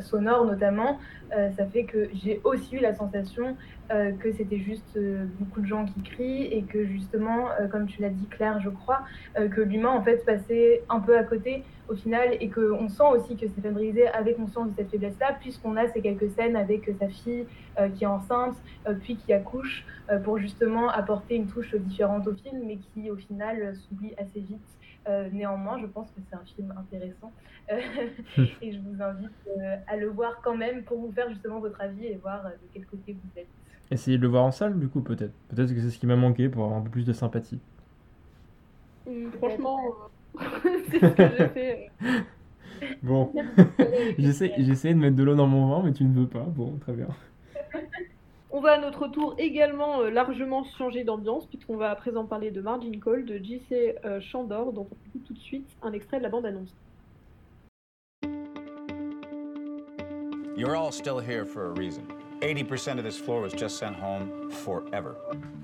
[0.00, 0.98] sonore notamment,
[1.30, 3.56] ça fait que j'ai aussi eu la sensation
[3.90, 7.86] euh, que c'était juste euh, beaucoup de gens qui crient et que justement, euh, comme
[7.86, 9.00] tu l'as dit Claire, je crois,
[9.34, 13.36] que l'humain en fait passait un peu à côté au final et qu'on sent aussi
[13.36, 17.08] que Stéphane Brisé avait conscience de cette faiblesse-là puisqu'on a ces quelques scènes avec sa
[17.08, 17.46] fille
[17.94, 18.56] qui est enceinte
[19.00, 19.84] puis qui accouche
[20.24, 24.60] pour justement apporter une touche différente au film mais qui au final s'oublie assez vite.
[25.08, 27.32] Euh, néanmoins, je pense que c'est un film intéressant
[27.70, 27.80] Euh,
[28.62, 31.80] et je vous invite euh, à le voir quand même pour vous faire justement votre
[31.80, 33.46] avis et voir de quel côté vous êtes.
[33.90, 35.32] Essayez de le voir en salle du coup peut-être.
[35.48, 37.58] Peut-être que c'est ce qui m'a manqué pour avoir un peu plus de sympathie.
[39.38, 39.80] Franchement,
[40.40, 40.40] euh,
[40.90, 41.90] c'est ce que j'ai fait.
[42.04, 42.20] euh.
[43.02, 43.30] Bon,
[44.18, 46.40] j'essaie j'essaie de mettre de l'eau dans mon vin mais tu ne veux pas.
[46.44, 47.08] Bon, très bien.
[48.52, 52.50] On va à notre tour également euh, largement changer d'ambiance puisqu'on va à présent parler
[52.50, 56.18] de Margin Call de JC euh, Chandor dont on écoute tout de suite un extrait
[56.18, 56.74] de la bande-annonce.
[60.56, 62.02] You're all still here for a reason.
[62.40, 65.16] 80% of this floor was just sent home forever.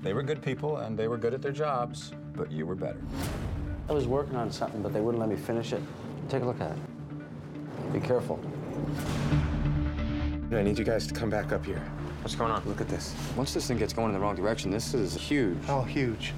[0.03, 3.01] They were good people and they were good at their jobs, but you were better.
[3.89, 5.81] I was working on something, but they wouldn't let me finish it.
[6.29, 7.93] Take a look at it.
[7.93, 8.39] Be careful.
[10.51, 11.81] I need you guys to come back up here.
[12.21, 12.63] What's going on?
[12.65, 13.15] Look at this.
[13.35, 15.57] Once this thing gets going in the wrong direction, this is huge.
[15.67, 16.33] Oh, huge?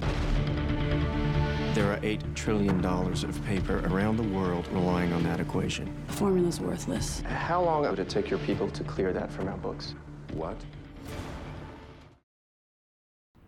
[1.74, 5.94] There are $8 trillion of paper around the world relying on that equation.
[6.06, 7.20] The formula's worthless.
[7.20, 9.94] How long would it take your people to clear that from our books?
[10.36, 10.56] What?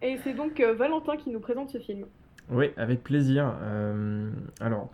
[0.02, 2.06] Et c'est donc euh, Valentin qui nous présente ce film.
[2.50, 3.54] Oui, avec plaisir.
[3.62, 4.30] Euh,
[4.60, 4.90] alors,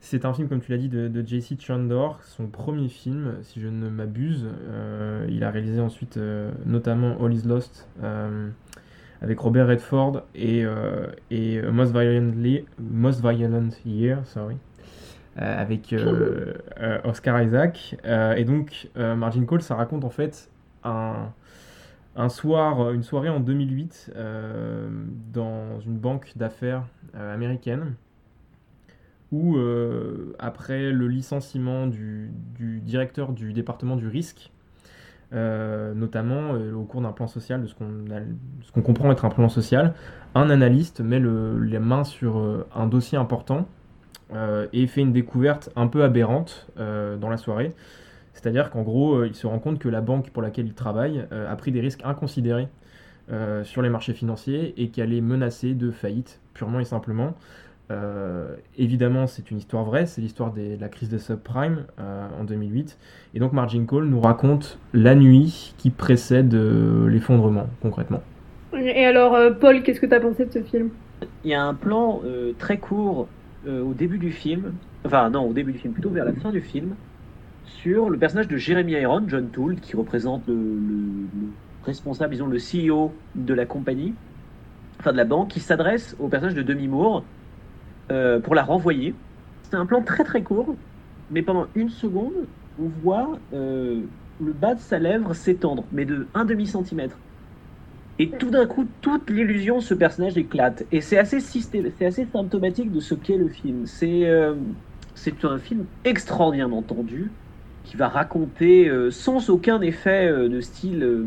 [0.00, 1.56] c'est un film, comme tu l'as dit, de, de J.C.
[1.58, 4.46] Chandor, son premier film, si je ne m'abuse.
[4.68, 8.48] Euh, il a réalisé ensuite euh, notamment All Is Lost euh,
[9.20, 14.56] avec Robert Redford et, euh, et Most, Violently, Most Violent Year, sorry,
[15.40, 17.96] euh, avec euh, euh, Oscar Isaac.
[18.04, 20.48] Euh, et donc, euh, Margin Call, ça raconte en fait
[20.88, 24.12] un, soir, une soirée en 2008
[25.32, 26.84] dans une banque d'affaires
[27.14, 27.94] américaine
[29.30, 29.56] où,
[30.38, 32.32] après le licenciement du,
[32.82, 34.50] directeur du département du risque,
[35.32, 39.94] notamment au cours d'un plan social, de ce qu'on comprend être un plan social,
[40.34, 43.66] un analyste met le, les mains sur un dossier important
[44.34, 47.74] euh, et fait une découverte un peu aberrante euh, dans la soirée.
[48.40, 51.24] C'est-à-dire qu'en gros, euh, il se rend compte que la banque pour laquelle il travaille
[51.30, 52.68] a pris des risques inconsidérés
[53.62, 57.34] sur les marchés financiers et qu'elle est menacée de faillite, purement et simplement.
[58.78, 62.96] évidemment, c'est une histoire vraie, c'est l'histoire de la crise des subprimes en 2008.
[63.34, 68.22] Et donc, Margin Call nous raconte la nuit qui précède l'effondrement, concrètement.
[68.72, 70.88] Et alors, Paul, qu'est-ce que tu as pensé de ce film?
[71.44, 72.22] Il y a un plan
[72.58, 73.28] très court
[73.66, 74.74] euh, au début du film,
[75.04, 76.94] enfin non, au début du film, plutôt vers la fin du film,
[77.76, 81.26] sur le personnage de Jeremy Iron, John Toole, qui représente le,
[81.84, 84.14] responsable, disons le CEO de la compagnie,
[84.98, 87.24] enfin de la banque, qui s'adresse au personnage de Demi Moore
[88.10, 89.14] euh, pour la renvoyer.
[89.62, 90.74] C'est un plan très très court,
[91.30, 92.46] mais pendant une seconde,
[92.80, 94.00] on voit euh,
[94.40, 97.16] le bas de sa lèvre s'étendre, mais de un demi centimètre.
[98.18, 100.84] Et tout d'un coup, toute l'illusion de ce personnage éclate.
[100.90, 103.86] Et c'est assez, symptomatique de ce qu'est le film.
[103.86, 104.54] C'est euh,
[105.44, 107.30] un film extraordinairement tendu,
[107.88, 111.26] qui va raconter euh, sans aucun effet euh, de style,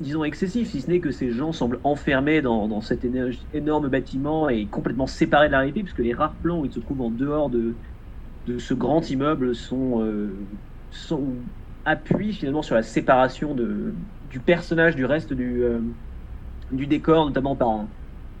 [0.00, 3.06] disons, excessif, si ce n'est que ces gens semblent enfermés dans, cet
[3.52, 6.80] énorme bâtiment et complètement séparés de la réalité, puisque les rares plans où ils se
[6.80, 7.78] trouvent en dehors de,
[8.58, 10.06] ce grand immeuble sont,
[10.90, 11.44] sont
[11.84, 17.88] appuient finalement sur la séparation du personnage du reste du décor, notamment par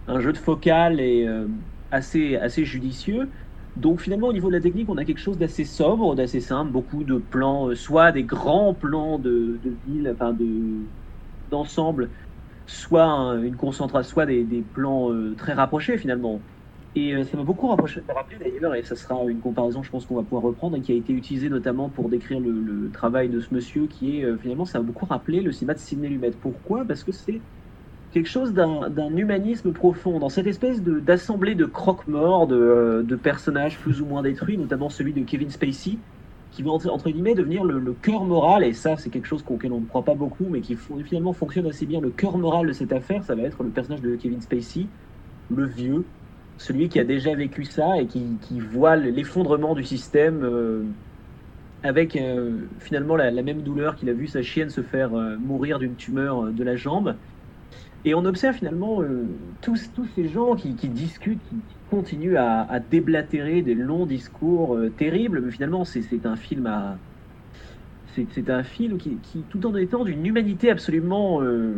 [0.06, 1.48] un, jeu de focale et euh,
[1.90, 3.30] assez, assez judicieux.
[3.78, 6.72] Donc finalement, au niveau de la technique, on a quelque chose d'assez sobre, d'assez simple,
[6.72, 10.90] beaucoup de plans, euh, soit des grands plans de, de ville, enfin de
[11.48, 12.12] d'ensemble,
[12.66, 13.06] soit
[13.44, 16.46] une concentration, soit des, des plans euh, très rapprochés finalement.
[16.94, 20.16] Et ça m'a beaucoup rapproché, rappelé d'ailleurs, et ça sera une comparaison, je pense qu'on
[20.16, 23.40] va pouvoir reprendre, et qui a été utilisée notamment pour décrire le, le travail de
[23.40, 26.32] ce monsieur, qui est finalement, ça m'a beaucoup rappelé le cinéma de Sidney Lumet.
[26.32, 26.86] Pourquoi?
[26.86, 27.44] Parce que c'est
[28.12, 33.78] quelque chose d'un humanisme profond, dans cette espèce d'assemblée de, croque-morts, de, euh, de, personnages
[33.78, 35.98] plus ou moins détruits, notamment celui de Kevin Spacey,
[36.50, 39.80] qui va entre, guillemets devenir le, cœur moral, et ça c'est quelque chose auquel on
[39.80, 42.00] ne croit pas beaucoup, mais qui finalement fonctionne assez bien.
[42.00, 44.86] Le cœur moral de cette affaire, ça va être le personnage de Kevin Spacey,
[45.54, 46.04] le vieux,
[46.56, 50.40] celui qui a déjà vécu ça et qui, voit l'effondrement du système.
[50.42, 50.84] Euh,
[51.84, 55.78] avec euh, finalement la, la, même douleur qu'il a vu sa chienne se faire mourir
[55.78, 57.14] d'une tumeur de la jambe
[58.04, 59.24] et on observe finalement euh,
[59.60, 61.56] tous, ces gens qui, discutent, qui,
[61.90, 66.96] continuent à, déblatérer des longs discours euh, terribles, mais finalement c'est un film à...
[68.34, 69.16] C'est un film qui,
[69.48, 71.74] tout en étant d'une humanité absolument euh,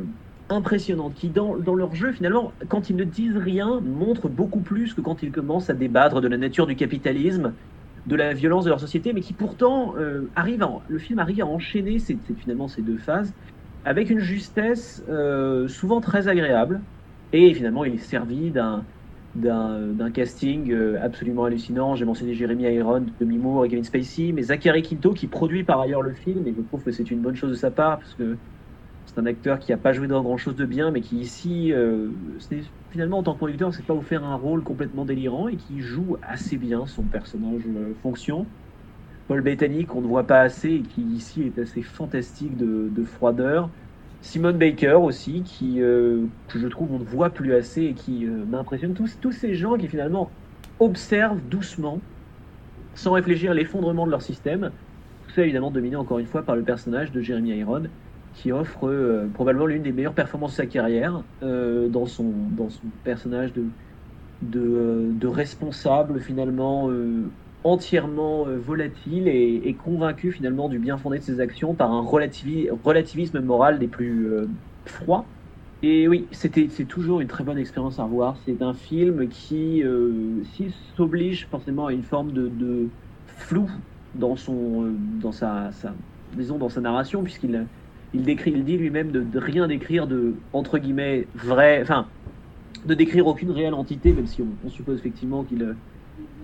[0.49, 5.03] impressionnante, qui dans, leur jeu finalement, quand ils ne disent rien, montre beaucoup plus que
[5.03, 7.53] quand ils commencent à débattre de la nature du capitalisme,
[8.07, 9.95] de la violence de leur société, mais qui pourtant
[10.35, 13.35] arrive le film arrive à enchaîner finalement ces deux phases
[13.85, 16.85] avec une justesse euh, souvent très agréable.
[17.33, 18.87] Et finalement, il est servi d'un
[19.35, 21.95] d'un casting euh, absolument hallucinant.
[21.95, 25.81] J'ai mentionné Jeremy Iron, Demi Moore et Kevin Spacey, mais Zachary Quinto qui produit par
[25.81, 28.15] ailleurs le film, et je trouve que c'est une bonne chose de sa part, parce
[28.17, 28.41] que
[29.07, 31.73] c'est un acteur qui n'a pas joué dans grand chose de bien, mais qui ici,
[31.73, 32.13] euh,
[32.91, 36.17] finalement en tant que producteur, c'est pas faire un rôle complètement délirant et qui joue
[36.23, 37.69] assez bien son personnage
[38.03, 38.53] fonction.
[39.31, 43.71] Paul Bettany qu'on ne voit pas assez et qui ici est assez fantastique de, froideur.
[44.23, 48.27] Simone Baker aussi, qui, euh, que je trouve on ne voit plus assez et qui
[48.27, 48.93] euh, m'impressionne.
[48.93, 50.29] Tous, ces gens qui finalement
[50.81, 52.01] observent doucement,
[52.97, 54.73] sans réfléchir à l'effondrement de leur système.
[55.29, 57.85] Tout ça évidemment dominé encore une fois par le personnage de Jeremy Iron,
[58.35, 62.33] qui offre euh, probablement l'une des meilleures performances de sa carrière dans, son,
[63.05, 63.53] personnage
[64.43, 66.91] de responsable finalement
[67.65, 73.41] entièrement euh, volatile et, convaincu finalement du bien fondé de ses actions par un relativisme
[73.41, 74.47] moral des plus euh,
[74.87, 75.25] froids.
[75.83, 78.37] Et oui, c'était c'est toujours une très bonne expérience à revoir.
[78.45, 80.43] C'est un film qui euh,
[80.97, 82.89] s'oblige forcément à une forme de,
[83.27, 83.71] flou
[84.15, 84.93] dans son
[85.23, 85.71] dans sa,
[86.37, 87.67] disons dans sa narration puisqu'il
[88.13, 92.07] il décrit il dit lui-même de, rien décrire de entre guillemets vrai enfin
[92.85, 95.75] de décrire aucune réelle entité même si on suppose effectivement qu'il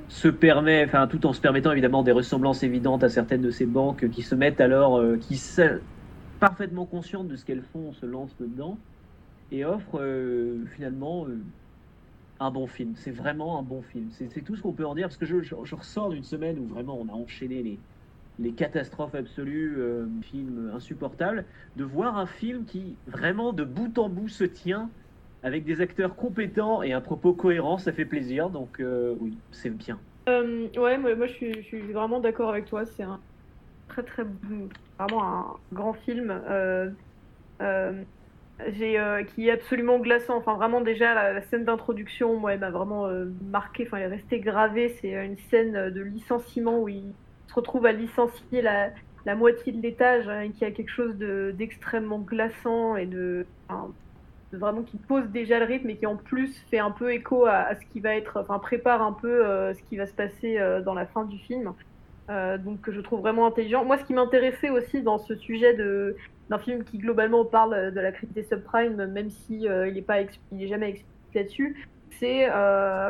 [0.08, 3.66] se permet, enfin tout en se permettant évidemment des ressemblances évidentes à certaines de ces
[3.66, 5.80] banques qui se mettent alors, euh, qui sont
[6.38, 8.78] parfaitement conscientes de ce qu'elles font, se lancent dedans
[9.50, 11.38] et offrent euh, finalement euh,
[12.40, 12.94] un bon film.
[12.96, 14.08] C'est vraiment un bon film.
[14.12, 16.98] C'est tout ce qu'on peut en dire parce que je, ressors d'une semaine où vraiment
[17.00, 17.78] on a enchaîné les,
[18.38, 19.78] les catastrophes absolues,
[20.22, 21.46] film insupportable,
[21.76, 24.90] de voir un film qui vraiment de bout en bout se tient
[25.46, 28.50] avec des acteurs compétents et un propos cohérent, ça fait plaisir.
[28.50, 29.96] Donc euh, oui, c'est bien.
[30.28, 32.84] Euh, ouais, moi, je, suis, vraiment d'accord avec toi.
[32.84, 33.20] C'est un
[33.86, 34.24] très très
[34.98, 36.32] vraiment un grand film.
[36.50, 36.90] euh,
[37.62, 37.92] euh,
[38.72, 38.98] j'ai
[39.34, 40.36] qui est absolument glaçant.
[40.36, 43.08] Enfin, vraiment déjà la, scène d'introduction, moi, elle m'a vraiment
[43.48, 43.84] marqué.
[43.86, 44.96] Enfin, elle est restée gravée.
[45.00, 47.04] C'est une scène de licenciement où il
[47.46, 48.90] se retrouve à licencier la,
[49.26, 53.46] la moitié de l'étage hein, qui a quelque chose de d'extrêmement glaçant et de
[54.52, 57.74] vraiment qui pose déjà le rythme et qui en plus fait un peu écho à,
[57.74, 60.80] ce qui va être, enfin prépare un peu euh, ce qui va se passer euh,
[60.80, 61.72] dans la fin du film.
[62.28, 63.84] Euh, donc que je trouve vraiment intelligent.
[63.84, 66.16] Moi, ce qui m'intéressait aussi dans ce sujet de
[66.48, 70.20] d'un film qui globalement parle de la crise des subprimes, même si il n'est pas
[70.20, 71.88] il jamais expliqué là-dessus,
[72.20, 72.48] c'est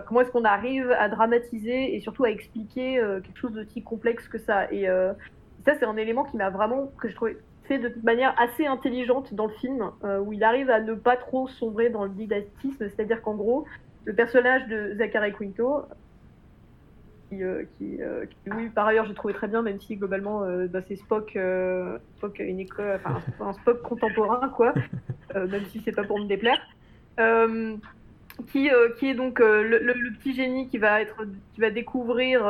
[0.07, 4.39] comment est-ce qu'on arrive à dramatiser et surtout à expliquer quelque chose d'aussi complexe que
[4.39, 4.73] ça.
[4.73, 4.87] Et
[5.67, 9.35] ça, c'est un élément qui m'a vraiment que je trouvais fait de manière assez intelligente
[9.35, 12.89] dans le film, euh, où il arrive à ne pas trop sombrer dans le didactisme,
[12.89, 13.67] c'est-à-dire qu'en gros,
[14.05, 15.83] le personnage de Zachary Quinto,
[17.31, 20.97] qui, euh, euh, oui, par ailleurs, j'ai trouvé très bien, même si globalement, bah, c'est
[20.97, 21.37] Spock,
[22.17, 24.73] Spock, une école, enfin, un Spock contemporain, quoi,
[25.35, 26.61] même si c'est pas pour me déplaire.
[28.49, 31.17] Qui, qui est donc le, le- petit génie qui va être,
[31.55, 32.43] qui va découvrir,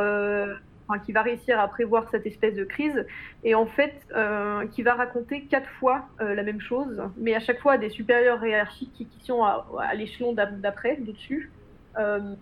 [0.88, 3.04] enfin, qui va réussir à prévoir cette espèce de crise,
[3.42, 7.40] et en fait, euh, qui va raconter quatre fois euh, la même chose, mais à
[7.40, 11.52] chaque fois à des supérieurs hiérarchiques qui, qui sont à, à l'échelon d'ap- d'après, d'au-dessus.
[11.98, 12.34] Euh,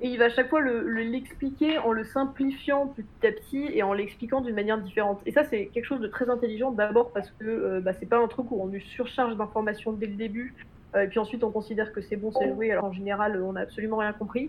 [0.00, 3.68] et il va à chaque fois le- le- l'expliquer en le simplifiant petit à petit
[3.72, 5.20] et en l'expliquant d'une manière différente.
[5.26, 8.28] Et ça, c'est quelque chose de très intelligent, d'abord parce que bah, c'est pas un
[8.28, 10.54] truc où on nous surcharge d'informations dès le début,
[10.96, 13.60] et puis ensuite on considère que c'est bon, c'est joué, alors en général, on n'a
[13.62, 14.48] absolument rien compris.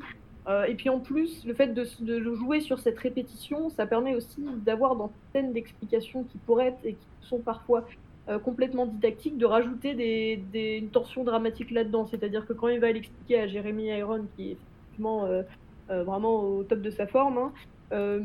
[0.50, 4.16] Euh, et puis en plus, le fait de, de jouer sur cette répétition, ça permet
[4.16, 7.86] aussi d'avoir dans certaines d'explications qui pourraient être et qui sont parfois
[8.30, 12.08] euh, complètement didactiques, de rajouter une tension dramatique là-dedans.
[12.08, 15.44] C'est-à-dire que quand il va l'expliquer à Jeremy Iron, qui est effectivement euh,
[15.88, 17.52] vraiment au top de sa forme,
[17.92, 18.24] hein,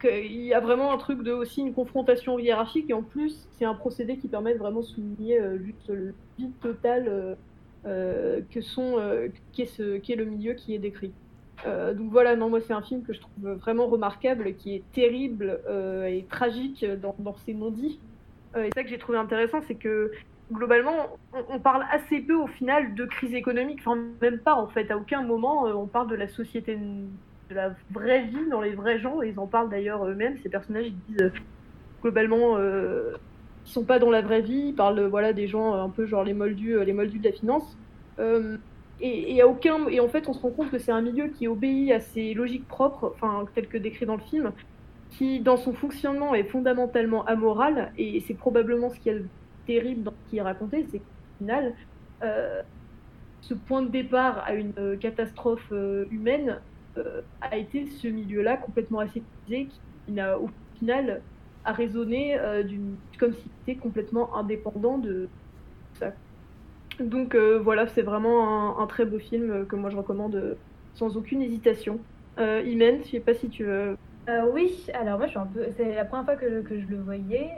[0.00, 3.66] qu'il y a vraiment un truc de aussi une confrontation hiérarchique et en plus c'est
[3.66, 7.36] un procédé qui permet de vraiment souligner juste le vide total
[7.84, 11.12] que sont euh, qu'est ce qu'est le milieu qui est décrit.
[11.66, 14.82] Euh, donc voilà, non moi c'est un film que je trouve vraiment remarquable, qui est
[14.92, 17.98] terrible euh, et tragique dans, dans ses non-dits.
[18.56, 20.10] Euh, et ça que j'ai trouvé intéressant, c'est que
[20.52, 21.18] globalement
[21.48, 24.96] on, parle assez peu au final de crise économique, enfin même pas en fait, à
[24.96, 28.98] aucun moment euh, on parle de la société de la vraie vie dans les vrais
[28.98, 31.30] gens, et ils en parlent d'ailleurs eux-mêmes, ces personnages, ils disent euh,
[32.02, 32.56] globalement
[33.64, 35.90] qu'ils sont pas dans la vraie vie, ils parlent euh, voilà, des gens euh, un
[35.90, 37.76] peu genre les moldus, euh, les moldus de la finance.
[38.18, 38.56] Euh,
[39.00, 41.48] et, et aucun, et en fait, on se rend compte que c'est un milieu qui
[41.48, 44.52] obéit à ses logiques propres, enfin, telles que décrit dans le film,
[45.10, 49.26] qui, dans son fonctionnement, est fondamentalement amoral, et c'est probablement ce qui est le
[49.66, 51.74] terrible dans ce qui est raconté, c'est qu'au final,
[53.40, 55.72] ce point de départ à une catastrophe
[56.10, 56.60] humaine
[57.40, 59.68] a été ce milieu-là complètement aseptisé
[60.06, 61.22] qui n'a au final
[61.64, 62.62] a raisonné euh,
[63.18, 65.28] comme s'il était complètement indépendant de
[65.94, 66.12] ça.
[67.00, 70.56] Donc euh, voilà, c'est vraiment un, très beau film euh, que moi je recommande
[70.94, 71.98] sans aucune hésitation.
[72.38, 73.96] Euh, Imen, je sais pas si tu veux.
[74.52, 75.64] Oui, alors moi je suis un peu.
[75.76, 77.50] C'est la première fois que, je le voyais.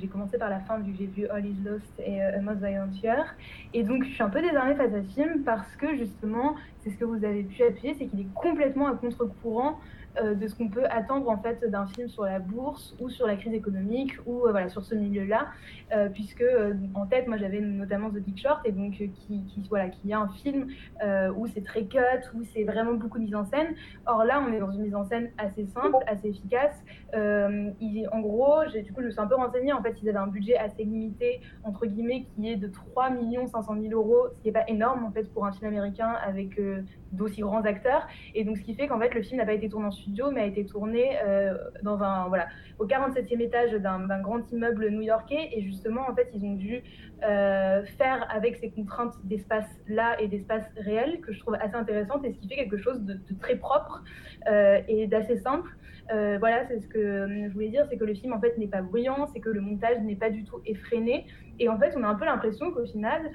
[0.00, 2.60] J'ai commencé par la fin vu que j'ai vu All Is Lost et A Most
[2.60, 3.34] Violent Year.
[3.74, 6.88] Et donc je suis un peu désarmée face à ce film parce que justement, c'est
[6.90, 9.78] ce que vous avez pu appuyer, c'est qu'il est complètement à contre-courant
[10.22, 13.36] de ce qu'on peut attendre en fait d'un film sur la bourse ou sur la
[13.36, 15.48] crise économique ou euh, voilà sur ce milieu-là,
[15.94, 19.44] euh, puisque euh, en tête moi j'avais notamment The Big Short et donc euh, qui,
[19.44, 20.68] qui voilà qui est un film
[21.02, 21.98] euh, où c'est très cut,
[22.34, 23.74] où c'est vraiment beaucoup de mise en scène.
[24.06, 26.82] Or là on est dans une mise en scène assez simple, assez efficace.
[27.14, 27.70] Euh,
[28.12, 29.72] en gros, du coup je me suis un peu renseignée.
[29.72, 33.10] En fait ils avaient un budget assez limité entre guillemets qui est de 3
[33.46, 36.58] 500 000 euros, ce qui n'est pas énorme en fait pour un film américain avec
[36.58, 36.82] euh,
[37.16, 38.06] d'aussi grands acteurs.
[38.34, 40.30] Et donc, ce qui fait qu'en fait, le film n'a pas été tourné en studio,
[40.30, 42.46] mais a été tourné euh, dans un, voilà,
[42.78, 45.50] au 47e étage d'un grand immeuble new-yorkais.
[45.52, 46.82] Et justement, en fait, ils ont dû
[47.22, 52.24] euh, faire avec ces contraintes d'espace là et d'espace réel, que je trouve assez intéressante,
[52.24, 54.02] et ce qui fait quelque chose de, très propre
[54.48, 55.70] euh, et d'assez simple.
[56.08, 58.80] Voilà, c'est ce que je voulais dire, c'est que le film en fait n'est pas
[58.80, 61.26] bruyant, c'est que le montage n'est pas du tout effréné,
[61.58, 63.28] et en fait on a un peu l'impression qu'au final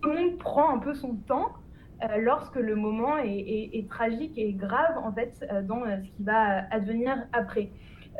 [0.00, 1.52] tout le monde prend un peu son temps
[2.18, 6.64] lorsque le moment est, tragique et grave en fait euh, dans euh, ce qui va
[6.70, 7.70] advenir après.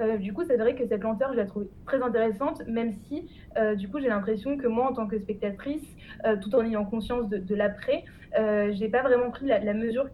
[0.00, 3.28] Euh, du coup, c'est vrai que cette lenteur, je la trouve très intéressante, même si,
[3.58, 5.84] euh, du coup, j'ai l'impression que moi, en tant que spectatrice,
[6.24, 8.04] euh, tout en ayant conscience de, de l'après,
[8.38, 10.06] euh, j'ai pas vraiment pris la, la mesure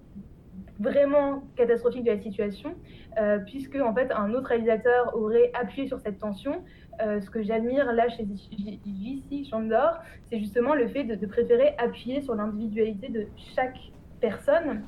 [0.78, 2.74] vraiment catastrophique de la situation,
[3.18, 6.62] euh, puisque en fait un autre réalisateur aurait appuyé sur cette tension.
[7.00, 9.44] Euh, ce que j'admire là chez J.C.
[9.50, 13.78] Chandor, c'est justement le fait de, de préférer appuyer sur l'individualité de chaque
[14.20, 14.82] personne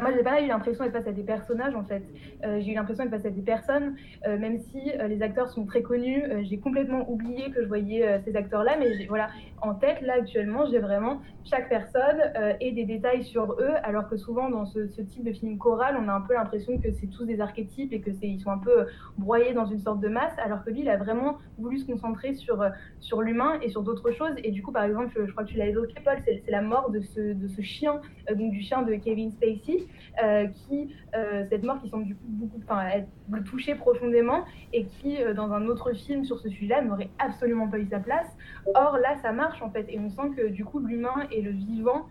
[0.00, 2.02] moi, j'ai pas eu l'impression d'être face à des personnages, en fait.
[2.44, 3.94] Euh, j'ai eu l'impression d'être face à des personnes,
[4.26, 6.24] euh, même si euh, les acteurs sont très connus.
[6.42, 9.28] j'ai complètement oublié que je voyais ces acteurs-là, mais voilà,
[9.62, 12.20] en tête, là, actuellement, j'ai vraiment chaque personne
[12.60, 16.08] et des détails sur eux, alors que souvent, dans ce, type de film choral, on
[16.08, 18.58] a un peu l'impression que c'est tous des archétypes et que c'est ils sont un
[18.58, 18.86] peu
[19.18, 22.34] broyés dans une sorte de masse, alors que lui, il a vraiment voulu se concentrer
[22.34, 22.64] sur,
[23.00, 24.34] sur l'humain et sur d'autres choses.
[24.42, 26.90] Et du coup, par exemple, je, crois que tu l'as évoqué, Paul, c'est la mort
[26.90, 28.00] de ce, de ce chien,
[28.34, 29.75] donc du chien de Kevin Spacey.
[30.22, 32.58] Euh, qui, euh, cette mort qui semble du coup beaucoup,
[32.94, 37.68] être touchée profondément et qui, euh, dans un autre film sur ce sujet-là, n'aurait absolument
[37.68, 38.26] pas eu sa place.
[38.74, 41.50] Or, là, ça marche en fait, et on sent que du coup, l'humain et le
[41.50, 42.06] vivant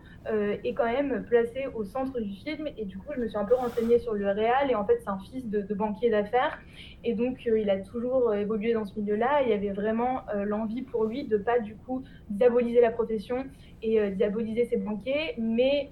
[0.64, 2.66] est quand même placé au centre du film.
[2.76, 4.98] Et du coup, je me suis un peu renseignée sur le réal, et en fait,
[4.98, 6.58] c'est un fils de, de banquier d'affaires,
[7.04, 9.42] et donc il a toujours évolué dans ce milieu-là.
[9.42, 13.46] Il y avait vraiment l'envie pour lui de pas du coup diaboliser la profession
[13.82, 15.90] et diaboliser ses banquiers, mais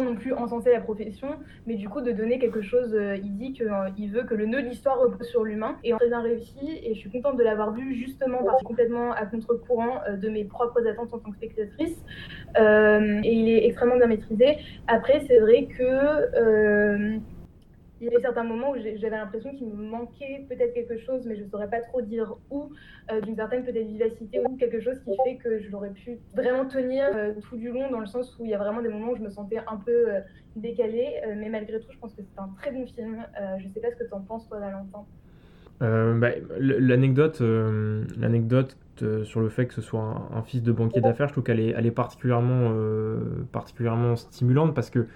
[0.00, 1.28] non plus encenser la profession,
[1.66, 2.94] mais du coup de donner quelque chose.
[2.94, 5.76] Euh, il dit qu'il euh, veut que le nœud de l'histoire repose sur l'humain.
[5.84, 9.12] Et très bien réussi, et je suis contente de l'avoir vu justement parce que complètement
[9.12, 11.96] à contre-courant euh, de mes propres attentes en tant que spectatrice.
[12.56, 14.58] et il est extrêmement bien maîtrisé.
[14.86, 17.20] Après, c'est vrai que
[18.02, 21.36] il y avait certains moments où j'avais l'impression qu'il me manquait peut-être quelque chose, mais
[21.36, 22.70] je ne saurais pas trop dire où,
[23.12, 26.66] euh, d'une certaine peut-être vivacité ou quelque chose qui fait que je l'aurais pu vraiment
[26.66, 29.12] tenir euh, tout du long, dans le sens où il y a vraiment des moments
[29.12, 30.20] où je me sentais un peu euh,
[30.56, 33.24] décalée, mais malgré tout, je pense que c'est un très bon film.
[33.60, 35.06] je ne sais pas ce que tu en penses, toi, Valentin.
[35.80, 36.28] Bah,
[36.58, 38.76] l'anecdote, l'anecdote
[39.24, 41.70] sur le fait que ce soit un, fils de banquier d'affaires, je trouve qu'elle est,
[41.70, 42.74] est particulièrement,
[43.52, 45.06] particulièrement stimulante parce que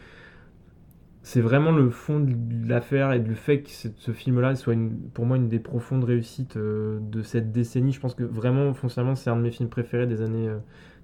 [1.27, 5.27] c'est vraiment le fond de l'affaire et du fait que ce film-là soit une, pour
[5.27, 7.91] moi une des profondes réussites euh, de cette décennie.
[7.91, 10.59] Je pense que vraiment, foncièrement, c'est un de mes films préférés des années, euh,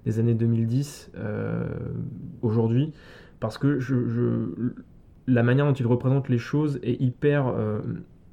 [0.05, 1.65] des années 2010 euh,
[2.41, 2.93] aujourd'hui,
[3.41, 3.79] parce que
[5.27, 7.53] la manière dont il représente les choses est hyper,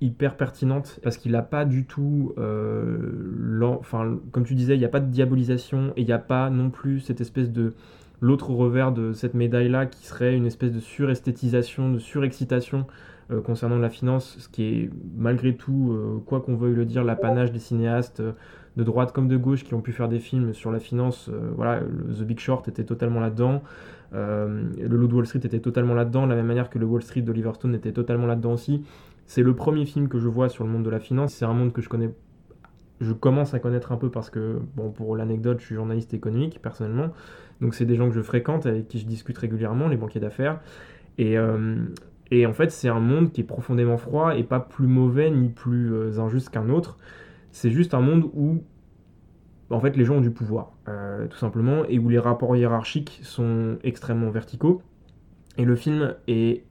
[0.01, 4.91] hyper pertinente, parce qu'il n'a pas du tout, enfin, comme tu disais, il n'y a
[4.91, 7.75] pas de diabolisation et il n'y a pas non plus cette espèce de
[8.21, 12.87] l'autre revers de cette médaille-là qui serait une espèce de suresthétisation, de surexcitation
[13.31, 17.05] euh, concernant la finance, ce qui est malgré tout, euh, quoi qu'on veuille le dire,
[17.05, 18.33] l'apanage des cinéastes euh,
[18.77, 21.29] de droite comme de gauche qui ont pu faire des films sur la finance.
[21.57, 23.63] voilà, The Big Short était totalement là-dedans.
[24.13, 27.03] le Loup de Wall Street était totalement là-dedans, de la même manière que le Wall
[27.03, 28.85] Street d'Oliver Stone était totalement là-dedans aussi.
[29.27, 31.35] C'est le premier film que je vois sur le monde de la finance.
[31.35, 32.11] C'est un monde que je connais
[33.01, 36.61] je commence à connaître un peu parce que, bon, pour l'anecdote, je suis journaliste économique
[36.61, 37.11] personnellement.
[37.61, 40.61] Donc, c'est des gens que je fréquente, avec qui je discute régulièrement, les banquiers d'affaires.
[41.17, 41.77] Et, euh,
[42.33, 45.93] en fait, c'est un monde qui est profondément froid et pas plus mauvais ni plus
[45.93, 46.99] euh, injuste qu'un autre.
[47.53, 48.63] C'est juste un monde où,
[49.71, 53.21] en fait, les gens ont du pouvoir, euh, tout simplement, et où les rapports hiérarchiques
[53.23, 54.83] sont extrêmement verticaux.
[55.57, 56.65] Et le film est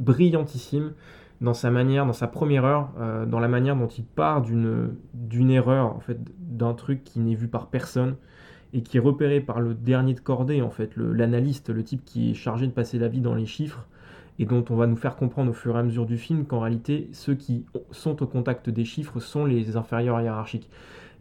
[0.00, 0.92] brillantissime
[1.40, 5.50] dans sa manière, dans sa première heure, euh, dans la manière dont il part d'une,
[5.50, 8.16] erreur, en fait, d'un truc qui n'est vu par personne
[8.72, 12.30] et qui est repéré par le dernier de cordée, en fait, l'analyste, le type qui
[12.30, 13.86] est chargé de passer la vie dans les chiffres
[14.38, 16.60] et dont on va nous faire comprendre au fur et à mesure du film qu'en
[16.60, 20.68] réalité, ceux qui sont au contact des chiffres sont les inférieurs hiérarchiques.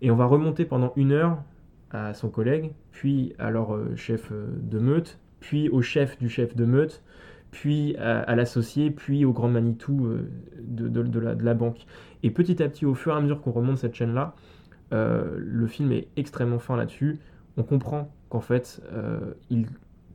[0.01, 1.37] Et on va remonter pendant une heure
[1.91, 6.27] à son collègue, puis à leur euh, chef euh, de meute, puis au chef du
[6.27, 7.03] chef de meute,
[7.55, 10.29] puis à, l'associé, puis au grand Manitou euh,
[10.59, 11.85] de, la, banque.
[12.21, 14.35] Et petit à petit, au fur et à mesure qu'on remonte cette chaîne-là,
[14.91, 17.17] euh, le film est extrêmement fin là-dessus.
[17.55, 19.19] On comprend qu'en fait, euh,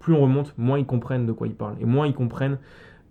[0.00, 1.76] plus on remonte, moins ils comprennent de quoi ils parlent.
[1.80, 2.58] Et moins ils comprennent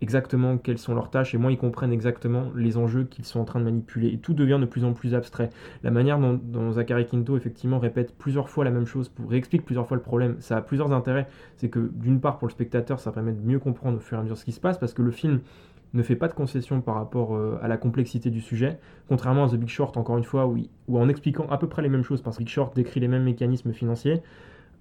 [0.02, 3.46] exactement quelles sont leurs tâches et moins ils comprennent exactement les enjeux qu'ils sont en
[3.46, 4.10] train de manipuler.
[4.10, 5.50] Et tout devient de plus en plus abstrait.
[5.84, 9.88] La manière dont, Zachary Quinto effectivement répète plusieurs fois la même chose, pour, réexplique plusieurs
[9.88, 11.28] fois le problème, ça a plusieurs intérêts.
[11.58, 14.20] C'est que d'une part pour le spectateur ça permet de mieux comprendre au fur et
[14.22, 15.42] à mesure ce qui se passe parce que le film
[15.94, 18.78] ne fait pas de concession par rapport euh, à la complexité du sujet,
[19.08, 21.82] contrairement à The Big Short encore une fois où, où en expliquant à peu près
[21.82, 24.22] les mêmes choses parce que Big Short décrit les mêmes mécanismes financiers,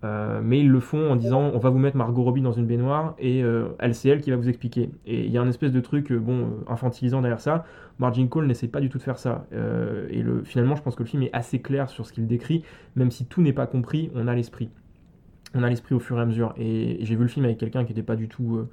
[0.05, 2.67] euh, mais ils le font en disant on va vous mettre Margot Robbie dans une
[2.67, 4.91] baignoire et euh, elle c'est elle qui va vous expliquer.
[5.07, 7.65] Et il y a un espèce de truc euh, bon infantilisant derrière ça.
[7.99, 9.47] Margin Call n'essaie pas du tout de faire ça.
[9.51, 12.63] et le, finalement, je pense que le film est assez clair sur ce qu'il décrit,
[12.95, 14.71] même si tout n'est pas compris, on a l'esprit.
[15.53, 16.55] On a l'esprit au fur et à mesure.
[16.57, 18.65] Et, j'ai vu le film avec quelqu'un qui n'était pas du tout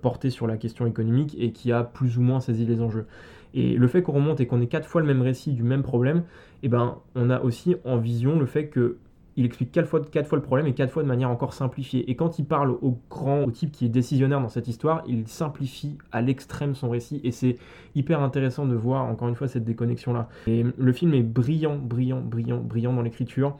[0.00, 3.04] porté sur la question économique et qui a plus ou moins saisi les enjeux.
[3.52, 5.82] Et le fait qu'on remonte et qu'on ait quatre fois le même récit du même
[5.82, 6.22] problème,
[6.62, 8.96] eh ben, on a aussi en vision le fait que
[9.36, 12.10] il explique quatre fois, le problème et quatre fois de manière encore simplifiée.
[12.10, 15.28] Et quand il parle au grand, au type qui est décisionnaire dans cette histoire, il
[15.28, 17.56] simplifie à l'extrême son récit et c'est
[17.94, 20.28] hyper intéressant de voir encore une fois cette déconnexion là.
[20.46, 23.56] Et le film est brillant, brillant, brillant, brillant dans l'écriture.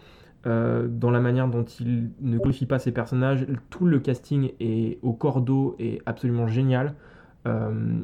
[0.47, 4.99] Euh, dans la manière dont il ne glorifie pas ses personnages, tout le casting est
[5.03, 6.95] au cordeau et absolument génial.
[7.47, 8.01] Euh,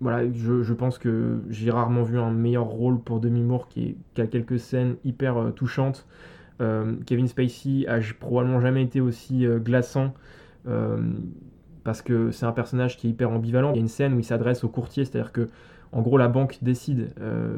[0.00, 4.26] voilà, je, pense que j'ai rarement vu un meilleur rôle pour Demi Moore qui, a
[4.26, 6.06] quelques scènes hyper euh, touchantes.
[6.60, 10.14] Euh, Kevin Spacey a probablement jamais été aussi euh, glaçant
[11.84, 13.72] parce que c'est un personnage qui est hyper ambivalent.
[13.72, 15.48] Il y a une scène où il s'adresse au courtier, c'est-à-dire que
[15.92, 17.14] en gros la banque décide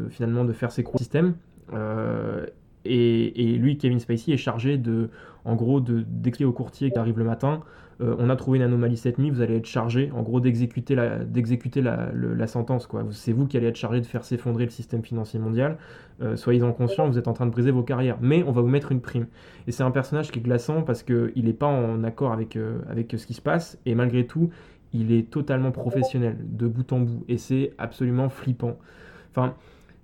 [0.09, 1.34] finalement de faire ses systèmes
[2.84, 5.11] et, et, lui, Kevin Spacey, est chargé de,
[5.44, 7.61] en gros, d'expliquer au courtier qui arrive le matin
[8.03, 10.94] euh, on a trouvé une anomalie cette nuit, vous allez être chargé, en gros, d'exécuter
[10.94, 12.88] la, sentence.
[13.11, 15.78] C'est vous qui allez être chargé de faire s'effondrer le système financier mondial.
[16.20, 18.18] Euh, soyez-en conscients, vous êtes en train de briser vos carrières.
[18.20, 19.26] Mais on va vous mettre une prime.
[19.66, 22.78] Et c'est un personnage qui est glaçant parce qu'il n'est pas en accord avec, euh,
[22.88, 23.78] avec ce qui se passe.
[23.86, 24.50] Et malgré tout,
[24.92, 27.24] il est totalement professionnel, de bout en bout.
[27.28, 28.78] Et c'est absolument flippant.
[29.30, 29.55] Enfin,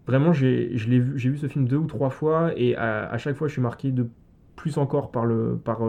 [0.06, 2.52] vraiment, j'ai, vu, ce film deux ou trois fois.
[2.56, 4.08] Et à, chaque fois, je suis marqué de
[4.56, 5.80] plus encore par, le, par,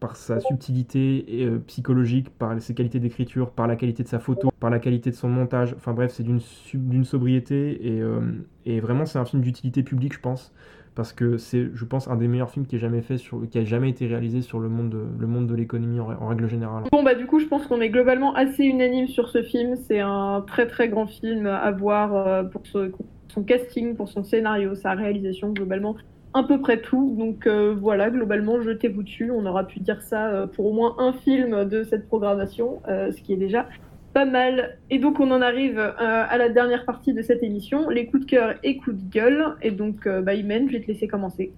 [0.00, 4.50] par sa subtilité euh, psychologique, par ses qualités d'écriture, par la qualité de sa photo,
[4.60, 5.74] par la qualité de son montage.
[5.76, 8.20] Enfin bref, c'est d'une, sobriété et, euh,
[8.66, 10.52] et vraiment c'est un film d'utilité publique, je pense.
[10.94, 13.58] Parce que c'est, je pense, un des meilleurs films qui ait jamais fait, sur, qui
[13.58, 16.84] a jamais été réalisé sur le monde de, le monde de l'économie en, règle générale.
[16.90, 19.76] Bon bah du coup, je pense qu'on est globalement assez unanime sur ce film.
[19.76, 24.92] C'est un très très grand film à voir pour son casting, pour son scénario, sa
[24.94, 25.94] réalisation globalement
[26.34, 27.14] à peu près tout.
[27.18, 29.30] Donc euh, voilà, globalement, jetez-vous dessus.
[29.30, 33.12] On aura pu dire ça euh, pour au moins un film de cette programmation, euh,
[33.12, 33.66] ce qui est déjà
[34.12, 34.78] pas mal.
[34.90, 38.30] Et donc on en arrive à la dernière partie de cette émission, les coups de
[38.30, 39.56] cœur et coups de gueule.
[39.62, 41.52] Et donc, bah, Imen, je vais te laisser commencer.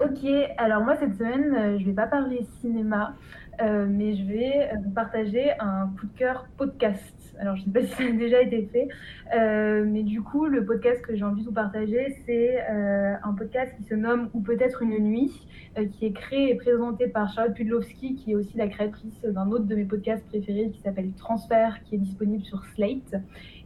[0.00, 0.24] Ok,
[0.56, 3.14] alors moi cette semaine, je vais pas parler cinéma,
[3.60, 7.17] mais je vais vous partager un coup de cœur podcast.
[7.40, 8.88] Alors, je ne sais pas si ça a déjà été fait,
[9.36, 13.32] euh, mais du coup, le podcast que j'ai envie de vous partager, c'est euh, un
[13.34, 15.46] podcast qui se nomme Ou peut-être une nuit,
[15.78, 19.50] euh, qui est créé et présenté par Charlotte Pudlowski, qui est aussi la créatrice d'un
[19.50, 23.22] autre de mes podcasts préférés qui s'appelle Transfert, qui est disponible sur Slate.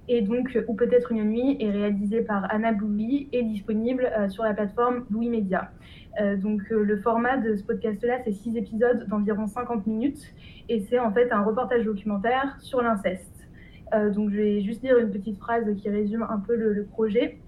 [0.09, 4.53] Et donc, Ou peut-être une nuit est réalisé par Anna Blouy et disponible sur la
[4.53, 5.71] plateforme Louis Media.
[6.39, 10.35] donc, le format de ce podcast-là, c'est six épisodes d'environ 50 minutes.
[10.69, 13.32] Et c'est en fait un reportage documentaire sur l'inceste.
[13.95, 17.39] Euh, donc, je vais juste lire une petite phrase qui résume un peu le, projet.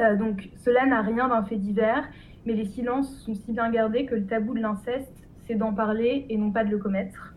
[0.00, 2.04] Euh, donc, cela n'a rien d'un fait divers,
[2.46, 5.12] mais les silences sont si bien gardés que le tabou de l'inceste,
[5.46, 7.34] c'est d'en parler et non pas de le commettre.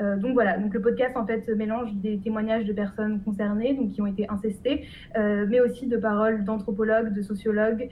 [0.00, 4.00] Euh, donc voilà, le podcast en fait mélange des témoignages de personnes concernées, donc qui
[4.00, 4.86] ont été incestées,
[5.16, 7.88] mais aussi de paroles d'anthropologues, de sociologues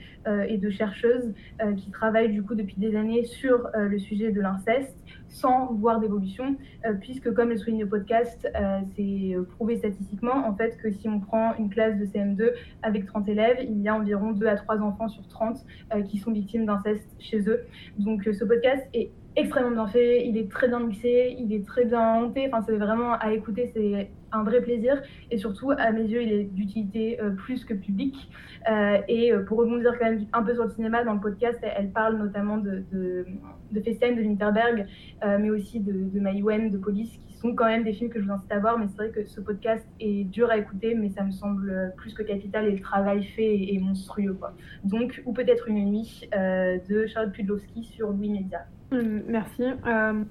[0.47, 1.33] et de chercheuses
[1.75, 4.96] qui travaillent du coup depuis des années sur le sujet de l'inceste
[5.29, 6.55] sans voir d'évolution,
[6.85, 11.07] euh, puisque comme le souligne le podcast, euh, c'est prouvé statistiquement en fait que si
[11.07, 12.51] on prend une classe de CM2
[12.83, 15.57] avec 30 élèves, il y a environ 2 à 3 enfants sur 30
[15.93, 17.61] euh, qui sont victimes d'inceste chez eux.
[17.99, 21.85] Donc ce podcast est extrêmement bien fait, il est très bien mixé, il est très
[21.85, 25.01] bien monté, enfin c'est vraiment à écouter, c'est un vrai plaisir
[25.31, 28.29] et surtout à mes yeux il est d'utilité plus que publique.
[28.69, 31.59] Euh, et euh, pour rebondir quand même un peu sur le cinéma, dans le podcast,
[31.61, 33.25] elle, parle notamment de, de,
[33.71, 34.85] de de Winterberg,
[35.23, 38.19] euh, mais aussi de, de Maïwen, de Police, qui sont quand même des films que
[38.19, 38.77] je vous incite à voir.
[38.77, 42.13] Mais c'est vrai que ce podcast est dur à écouter, mais ça me semble plus
[42.13, 44.33] que capital et le travail fait est, monstrueux.
[44.33, 44.53] Quoi.
[44.83, 48.65] Donc, ou peut-être une nuit de Charlotte Pudlowski sur Louis Media.
[48.91, 49.63] Hum, merci.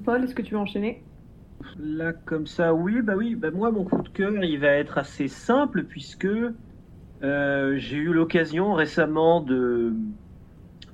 [0.05, 1.03] Paul, est-ce que tu veux enchaîner?
[1.79, 3.35] Là, comme ça, oui, bah oui.
[3.35, 6.29] Bah moi, mon coup de cœur, il va être assez simple puisque
[7.23, 9.93] euh, j'ai eu l'occasion récemment de,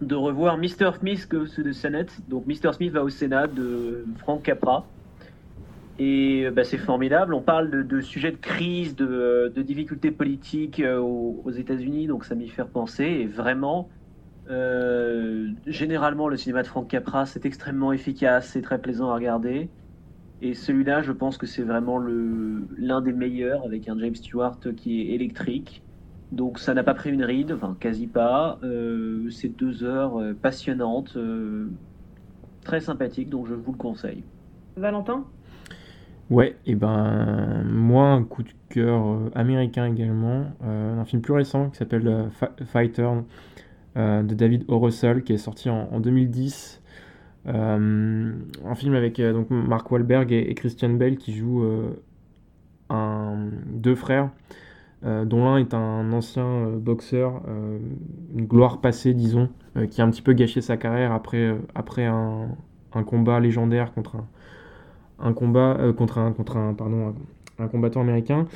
[0.00, 0.92] de revoir Mr.
[0.98, 2.20] Smith Goes to the Senate.
[2.28, 2.72] Donc Mr.
[2.72, 4.86] Smith va au Sénat de Frank Capra.
[5.98, 7.34] Et bah, c'est formidable.
[7.34, 12.34] On parle de, sujets de crise, de, de difficultés politiques euh, aux, États-Unis, donc ça
[12.34, 13.04] m'y fait penser.
[13.04, 13.88] Et vraiment,
[14.50, 19.68] euh, généralement, le cinéma de Frank Capra, c'est extrêmement efficace, c'est très plaisant à regarder.
[20.44, 25.00] Et celui-là, je pense que c'est vraiment l'un des meilleurs, avec un James Stewart qui
[25.00, 25.82] est électrique.
[26.32, 28.58] Donc ça n'a pas pris une ride, enfin quasi pas.
[28.64, 31.68] Euh, c'est deux heures euh, passionnantes, euh,
[32.64, 34.24] très sympathiques, donc je vous le conseille.
[34.76, 35.24] Valentin?
[36.28, 41.76] Ouais, et ben moi un coup de cœur américain également, un film plus récent qui
[41.76, 42.30] s'appelle
[42.64, 43.10] Fighter
[43.96, 44.78] de David O.
[44.78, 46.81] Russell qui est sorti en, 2010.
[47.44, 51.64] Un film avec donc Mark Wahlberg et, Christian Bale qui jouent
[52.88, 54.30] un, deux frères
[55.02, 57.42] dont l'un est un ancien boxeur,
[58.34, 59.48] une gloire passée, disons,
[59.90, 62.48] qui a un petit peu gâché sa carrière après, après un,
[63.06, 64.26] combat légendaire contre un,
[65.18, 67.14] un combat contre un contre un pardon
[67.58, 68.46] un, combattant américain.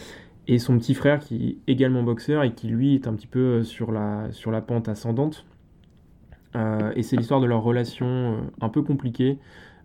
[0.48, 3.64] Et son petit frère qui est également boxeur et qui lui est un petit peu
[3.64, 5.44] sur la sur la pente ascendante
[6.94, 9.38] et c'est l'histoire de leur relation un peu compliquée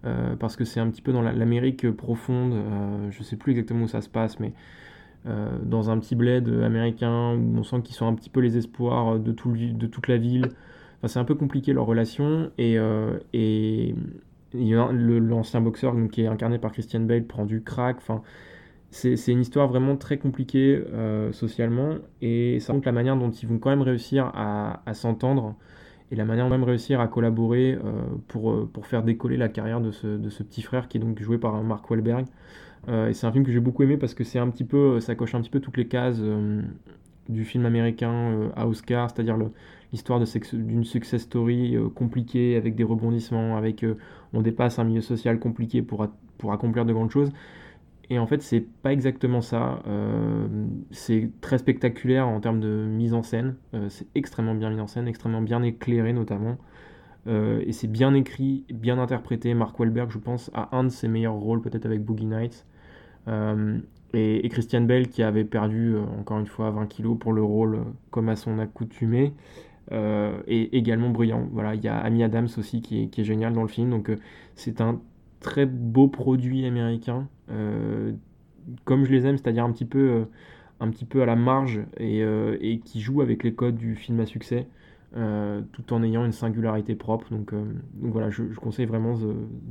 [0.06, 3.84] euh, parce que c'est un petit peu dans l'Amérique profonde, euh, je sais plus exactement
[3.84, 4.54] où ça se passe, mais
[5.28, 8.58] euh, dans un petit bled américain où on sent qu'ils sont un petit peu les
[8.58, 10.48] espoirs de, tout, de toute la ville.
[10.98, 12.78] Enfin, c'est un peu compliqué leur relation et,
[13.34, 13.96] et
[14.54, 17.98] l'ancien boxeur qui est incarné par Christian Bale prend du crack.
[17.98, 18.22] Enfin,
[18.92, 20.84] c'est une histoire vraiment très compliquée
[21.32, 25.56] socialement et ça montre la manière dont ils vont quand même réussir à s'entendre
[26.12, 29.48] et la manière de même réussir à collaborer euh, pour, euh, pour faire décoller la
[29.48, 32.26] carrière de ce, de ce, petit frère qui est donc joué par Mark Wahlberg.
[32.90, 35.00] Euh, et c'est un film que j'ai beaucoup aimé parce que c'est un petit peu,
[35.00, 36.22] ça coche un petit peu toutes les cases
[37.30, 39.38] du film américain à Oscar, c'est-à-dire
[39.94, 40.20] l'histoire
[40.54, 43.86] d'une success story compliquée avec des rebondissements, avec
[44.34, 46.08] on dépasse un milieu social compliqué pour,
[46.38, 47.32] pour accomplir de grandes choses.
[48.12, 49.82] Et en fait, c'est pas exactement ça.
[49.88, 53.56] Euh, c'est très spectaculaire en termes de mise en scène.
[53.74, 56.58] Euh, c'est extrêmement bien mis en scène, extrêmement bien éclairé notamment.
[57.28, 59.54] Euh, et c'est bien écrit, bien interprété.
[59.54, 62.66] Mark Wahlberg, je pense, a un de ses meilleurs rôles, peut-être avec Boogie Nights.
[64.14, 68.28] Et, Christian Bell, qui avait perdu, encore une fois, 20 kilos pour le rôle, comme
[68.28, 69.32] à son accoutumé,
[69.90, 71.48] est également brillant.
[71.54, 73.90] Voilà, il y a Amy Adams aussi qui est, qui génial dans le film.
[73.90, 74.12] Donc,
[74.56, 75.00] c'est un
[75.42, 78.14] très beau produit américain, euh,
[78.86, 80.24] comme je les aime, c'est-à-dire un petit peu, euh,
[80.80, 84.20] un petit peu à la marge et, euh, qui joue avec les codes du film
[84.22, 84.68] à succès,
[85.14, 87.30] tout en ayant une singularité propre.
[87.32, 89.18] Donc, donc voilà, je, conseille vraiment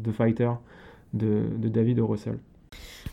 [0.05, 0.51] The, Fighter
[1.14, 2.07] de, de David o.
[2.07, 2.39] Russell.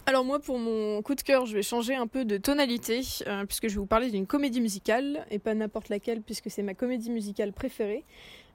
[0.06, 3.02] Alors moi pour mon coup de cœur je vais changer un peu de tonalité
[3.48, 6.74] puisque je vais vous parler d'une comédie musicale et pas n'importe laquelle puisque c'est ma
[6.74, 8.06] comédie musicale préférée.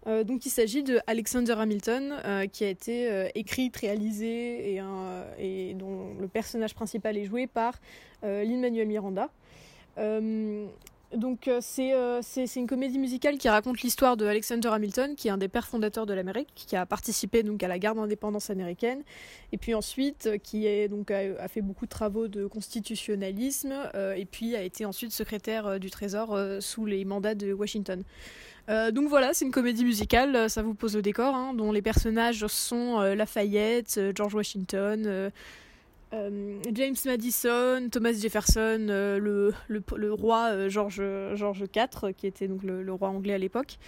[0.07, 4.81] Euh, donc il s'agit de Alexander Hamilton, euh, qui a été euh, écrite, réalisé
[5.39, 7.75] et, dont le personnage principal est joué par
[8.23, 9.29] Lin-Manuel Miranda.
[11.15, 15.49] donc c'est une comédie musicale qui raconte l'histoire de Alexander Hamilton, qui est un des
[15.49, 19.03] pères fondateurs de l'Amérique, qui a participé donc à la guerre d'indépendance américaine,
[19.53, 23.75] et puis ensuite qui donc, a, fait beaucoup de travaux de constitutionnalisme,
[24.17, 28.05] et puis a été ensuite secrétaire du Trésor sous les mandats de Washington.
[28.69, 31.73] Euh, donc voilà, c'est une comédie musicale, euh, ça vous pose le décor, hein, dont
[31.73, 35.31] les personnages sont euh, Lafayette, George Washington,
[36.13, 41.03] James Madison, Thomas Jefferson, le, le, roi George,
[41.35, 43.79] George IV, qui était donc le roi anglais à l'époque.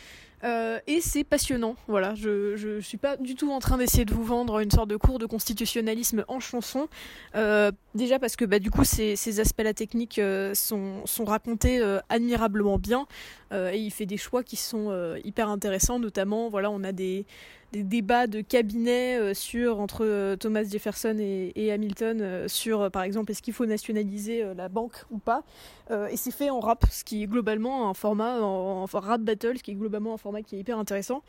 [0.45, 1.77] Euh, et c'est passionnant.
[1.89, 4.89] Voilà, je ne suis pas du tout en train d'essayer de vous vendre une sorte
[4.89, 6.89] de cours de constitutionnalisme en chanson.
[7.35, 13.07] Euh, déjà parce que bah, du coup, ces, aspects-là techniques euh, sont, racontés admirablement bien.
[13.53, 15.99] et il fait des choix qui sont hyper intéressants.
[15.99, 17.25] Notamment, voilà, on a des,
[17.73, 23.67] débats de cabinet sur entre Thomas Jefferson et, Hamilton sur par exemple est-ce qu'il faut
[23.67, 25.43] nationaliser la banque ou pas
[25.91, 29.63] et c'est fait en rap ce qui est globalement un format en, rap battle ce
[29.65, 31.23] qui est globalement un format qui est hyper intéressant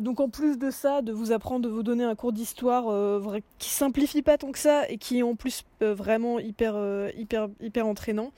[0.00, 2.86] donc en plus de ça, de vous apprendre, de vous donner un cours d'histoire
[3.58, 6.74] qui simplifie pas tant que ça et qui est en plus vraiment hyper,
[7.14, 8.32] hyper, hyper entraînant.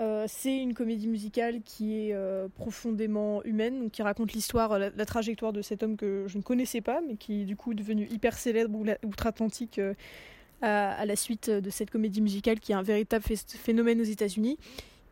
[0.00, 5.52] Euh, c'est une comédie musicale qui est euh, profondément humaine, qui raconte l'histoire, la, trajectoire
[5.52, 8.38] de cet homme que je ne connaissais pas, mais qui est du coup devenu hyper
[8.38, 9.92] célèbre outre-Atlantique euh,
[10.62, 14.58] à, la suite de cette comédie musicale qui est un véritable phénomène aux États-Unis.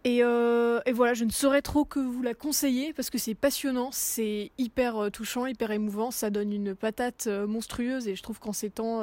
[0.05, 3.91] Et, et, voilà, je ne saurais trop que vous la conseiller parce que c'est passionnant,
[3.93, 8.71] c'est hyper touchant, hyper émouvant, ça donne une patate monstrueuse et je trouve qu'en ces
[8.71, 9.03] temps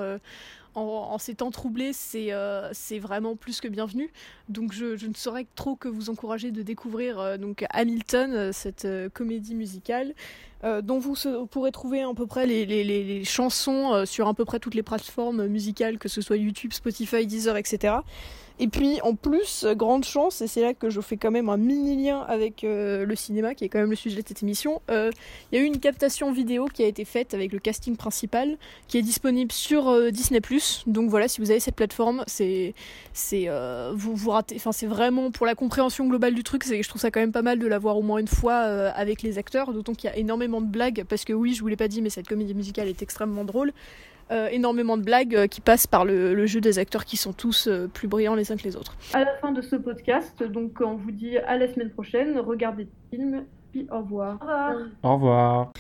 [0.75, 4.11] en, ces temps troublés, euh, c'est vraiment plus que bienvenu.
[4.49, 8.87] Donc je, ne saurais trop que vous encourager de découvrir euh, donc Hamilton, euh, cette
[9.13, 10.13] comédie musicale,
[10.81, 11.15] dont vous
[11.45, 15.45] pourrez trouver à peu près les, les chansons sur à peu près toutes les plateformes
[15.45, 17.97] musicales, que ce soit YouTube, Spotify, Deezer, etc.
[18.57, 21.57] Et puis en plus, grande chance, et c'est là que je fais quand même un
[21.57, 24.81] mini lien avec euh, le cinéma, qui est quand même le sujet de cette émission,
[24.89, 25.11] euh,
[25.51, 28.57] il y a eu une captation vidéo qui a été faite avec le casting principal,
[28.87, 30.39] qui est disponible sur euh, Disney⁇
[30.87, 32.73] Donc voilà, si vous avez cette plateforme, c'est
[33.93, 37.59] vous vraiment pour la compréhension globale du truc, je trouve ça quand même pas mal
[37.59, 40.61] de la voir au moins une fois avec les acteurs, d'autant qu'il y a énormément
[40.61, 43.01] de blagues, parce que oui, je vous l'ai pas dit, mais cette comédie musicale est
[43.01, 43.73] extrêmement drôle.
[44.31, 47.67] Euh, énormément de blagues euh, qui passent par le, jeu des acteurs qui sont tous
[47.67, 48.97] euh, plus brillants les uns que les autres.
[49.13, 52.87] À la fin de ce podcast, donc on vous dit à la semaine prochaine, regardez
[53.11, 54.39] le film, puis au revoir.
[55.03, 55.73] Au revoir.